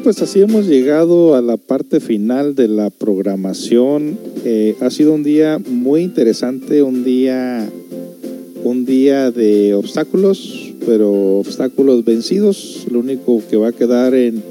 [0.03, 4.17] Pues así hemos llegado a la parte final de la programación.
[4.43, 7.69] Eh, ha sido un día muy interesante, un día,
[8.65, 12.85] un día de obstáculos, pero obstáculos vencidos.
[12.91, 14.43] Lo único que va a quedar en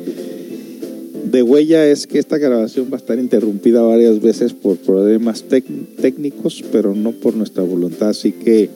[1.30, 6.64] de huella es que esta grabación va a estar interrumpida varias veces por problemas técnicos,
[6.72, 8.08] pero no por nuestra voluntad.
[8.08, 8.70] Así que,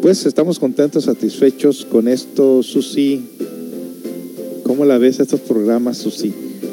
[0.00, 3.22] pues estamos contentos, satisfechos con esto, Susi.
[4.74, 6.32] ¿Cómo la ves estos programas, Susi?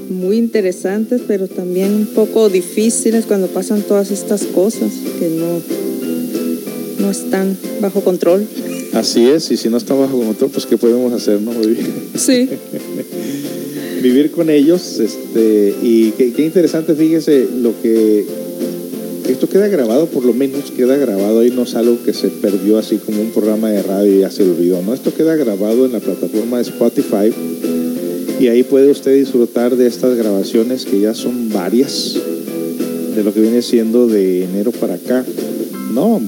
[0.10, 5.62] Muy interesantes, pero también un poco difíciles cuando pasan todas estas cosas que no,
[6.98, 8.48] no están bajo control.
[8.94, 11.52] Así es, y si no está bajo control, pues ¿qué podemos hacer, no?
[12.16, 12.50] Sí.
[14.02, 18.26] vivir con ellos este y qué, qué interesante fíjese lo que
[19.30, 22.80] esto queda grabado por lo menos queda grabado ahí no es algo que se perdió
[22.80, 25.92] así como un programa de radio y ya se olvidó no esto queda grabado en
[25.92, 27.32] la plataforma de Spotify
[28.42, 32.18] y ahí puede usted disfrutar de estas grabaciones que ya son varias
[33.16, 35.24] de lo que viene siendo de enero para acá.
[35.94, 36.20] No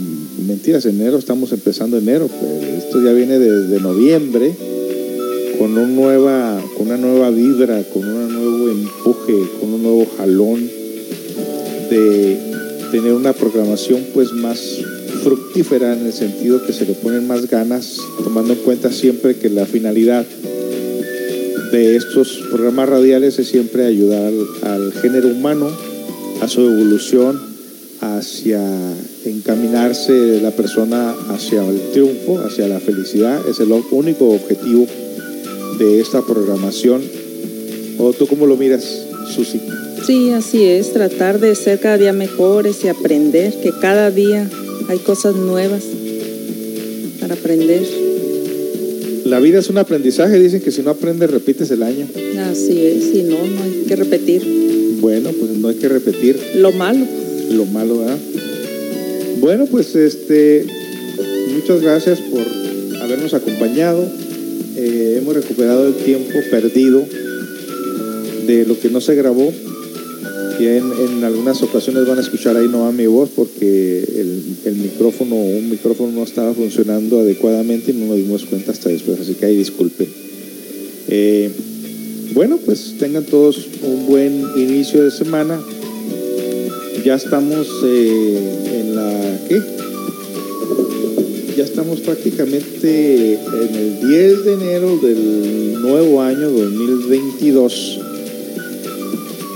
[0.45, 4.53] mentiras enero estamos empezando enero pues esto ya viene desde noviembre
[5.57, 10.69] con, un nueva, con una nueva vibra, con un nuevo empuje, con un nuevo jalón
[11.89, 12.37] de
[12.91, 14.59] tener una programación pues más
[15.23, 19.49] fructífera en el sentido que se le ponen más ganas, tomando en cuenta siempre que
[19.49, 20.27] la finalidad
[21.73, 24.31] de estos programas radiales es siempre ayudar
[24.61, 25.71] al, género humano
[26.39, 27.41] a su evolución,
[27.99, 28.61] hacia
[29.25, 34.85] encaminarse la persona hacia el triunfo, hacia la felicidad, es el único objetivo
[35.79, 37.01] de esta programación.
[37.97, 38.83] ¿O tú cómo lo miras,
[39.33, 39.59] Susi?
[40.05, 44.47] Sí, así es, tratar de ser cada día mejores y aprender, que cada día
[44.89, 45.83] hay cosas nuevas
[47.19, 48.02] para aprender.
[49.25, 52.07] La vida es un aprendizaje, dicen que si no aprendes repites el año.
[52.39, 54.41] Así es, y no, no hay que repetir
[54.99, 57.05] Bueno, pues no hay que repetir lo malo.
[57.51, 58.17] lo malo, ¿verdad?
[59.39, 60.65] Bueno, pues este,
[61.53, 62.41] muchas gracias por
[63.01, 64.05] habernos acompañado.
[64.75, 67.05] Eh, hemos recuperado el tiempo perdido
[68.47, 69.51] de lo que no se grabó.
[70.59, 74.75] Y en, algunas ocasiones van a escuchar ahí no a mi voz porque el, el
[74.75, 79.33] micrófono, un micrófono no estaba funcionando adecuadamente y no nos dimos cuenta hasta después, así
[79.33, 80.07] que ahí disculpen.
[81.09, 81.51] Eh,
[82.33, 85.61] bueno, pues tengan todos un buen inicio de semana.
[87.05, 89.61] Ya estamos eh, en la ¿qué?
[91.55, 98.12] Ya estamos prácticamente en el 10 de enero del nuevo año 2022.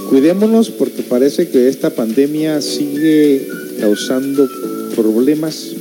[0.09, 3.47] Cuidémonos porque parece que esta pandemia sigue
[3.79, 4.47] causando
[4.95, 5.73] problemas.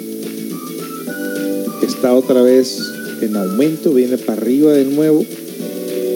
[1.83, 2.79] Está otra vez
[3.23, 5.25] en aumento, viene para arriba de nuevo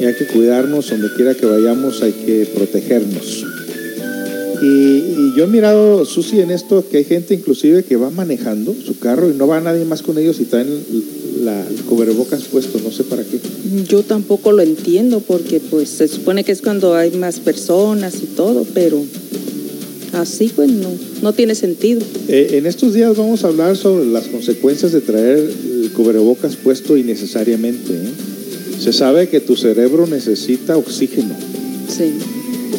[0.00, 3.46] y hay que cuidarnos donde quiera que vayamos, hay que protegernos.
[4.62, 8.74] Y, y yo he mirado, Susi, en esto que hay gente inclusive que va manejando
[8.74, 10.68] su carro y no va nadie más con ellos y traen
[11.42, 13.40] la, el cubrebocas puesto, no sé para qué.
[13.88, 18.26] Yo tampoco lo entiendo porque pues se supone que es cuando hay más personas y
[18.26, 19.02] todo, pero
[20.12, 20.90] así pues no,
[21.22, 22.02] no tiene sentido.
[22.28, 26.96] Eh, en estos días vamos a hablar sobre las consecuencias de traer el cubrebocas puesto
[26.96, 27.92] innecesariamente.
[27.92, 28.10] ¿eh?
[28.78, 31.34] Se sabe que tu cerebro necesita oxígeno
[31.88, 32.12] Sí,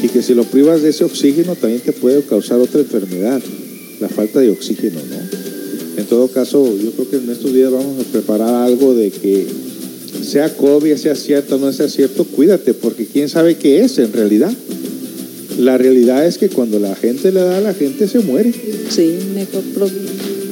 [0.04, 3.42] y que si lo privas de ese oxígeno también te puede causar otra enfermedad,
[4.00, 5.42] la falta de oxígeno, ¿no?
[6.02, 9.46] En todo caso, yo creo que en estos días vamos a preparar algo de que
[10.24, 14.12] sea COVID, sea cierto o no sea cierto, cuídate, porque quién sabe qué es en
[14.14, 14.52] realidad.
[15.60, 18.54] La realidad es que cuando la gente le da, la gente se muere.
[18.90, 19.90] sí, mejor pro-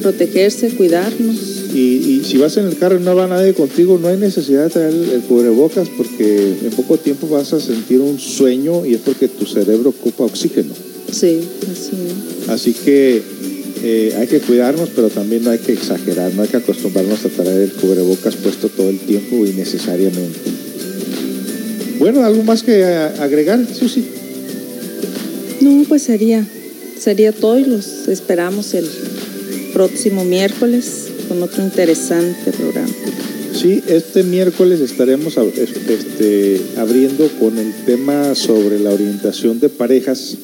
[0.01, 1.58] protegerse, cuidarnos.
[1.73, 1.79] Y,
[2.19, 4.69] y si vas en el carro y no va nadie contigo, no hay necesidad de
[4.71, 9.01] traer el, el cubrebocas porque en poco tiempo vas a sentir un sueño y es
[9.01, 10.73] porque tu cerebro ocupa oxígeno.
[11.11, 11.39] Sí,
[11.71, 11.91] así
[12.43, 12.49] es.
[12.49, 13.21] Así que
[13.83, 17.29] eh, hay que cuidarnos, pero también no hay que exagerar, no hay que acostumbrarnos a
[17.29, 20.39] traer el cubrebocas puesto todo el tiempo innecesariamente.
[21.99, 24.05] Bueno, ¿algo más que a- agregar, Susi?
[25.61, 26.47] No, pues sería,
[26.99, 28.85] sería todo y los esperamos el
[29.73, 32.89] próximo miércoles con otro interesante programa.
[33.53, 40.35] Sí, este miércoles estaremos este, abriendo con el tema sobre la orientación de parejas,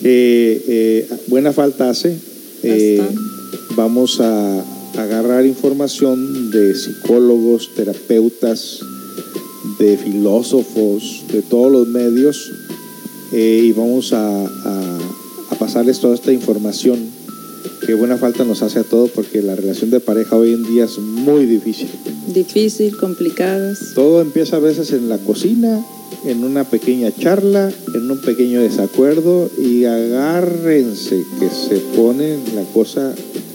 [0.00, 2.16] que eh, buena falta hace.
[2.62, 3.02] Eh,
[3.76, 4.64] vamos a
[4.96, 8.80] agarrar información de psicólogos, terapeutas,
[9.78, 12.50] de filósofos, de todos los medios,
[13.32, 14.98] eh, y vamos a, a-
[15.50, 16.98] a pasarles toda esta información
[17.84, 20.84] que buena falta nos hace a todos porque la relación de pareja hoy en día
[20.84, 21.88] es muy difícil.
[22.32, 23.92] Difícil, complicadas.
[23.94, 25.84] Todo empieza a veces en la cocina,
[26.24, 33.14] en una pequeña charla, en un pequeño desacuerdo y agárrense que se pone la cosa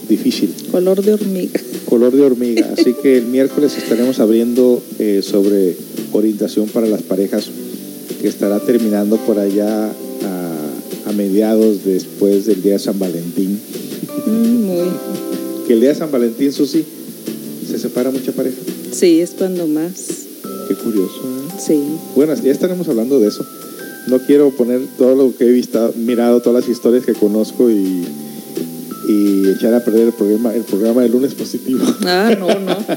[0.09, 1.59] difícil, Color de hormiga.
[1.85, 2.69] color de hormiga.
[2.77, 5.75] Así que el miércoles estaremos abriendo eh, sobre
[6.11, 7.49] orientación para las parejas
[8.21, 13.59] que estará terminando por allá a, a mediados después del día de San Valentín.
[14.25, 14.87] Mm, muy.
[15.67, 16.85] Que el día de San Valentín, Susi,
[17.69, 18.57] se separa mucha pareja.
[18.91, 20.07] Sí, es cuando más.
[20.67, 21.21] Qué curioso.
[21.23, 21.53] ¿eh?
[21.59, 21.81] Sí.
[22.15, 23.45] Bueno, ya estaremos hablando de eso.
[24.07, 28.05] No quiero poner todo lo que he visto, mirado, todas las historias que conozco y,
[29.09, 31.83] y echar a perder el programa, el programa de lunes positivo.
[32.05, 32.77] Ah, no, no.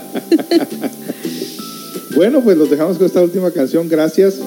[2.14, 3.88] Bueno, pues los dejamos con esta última canción.
[3.88, 4.40] Gracias.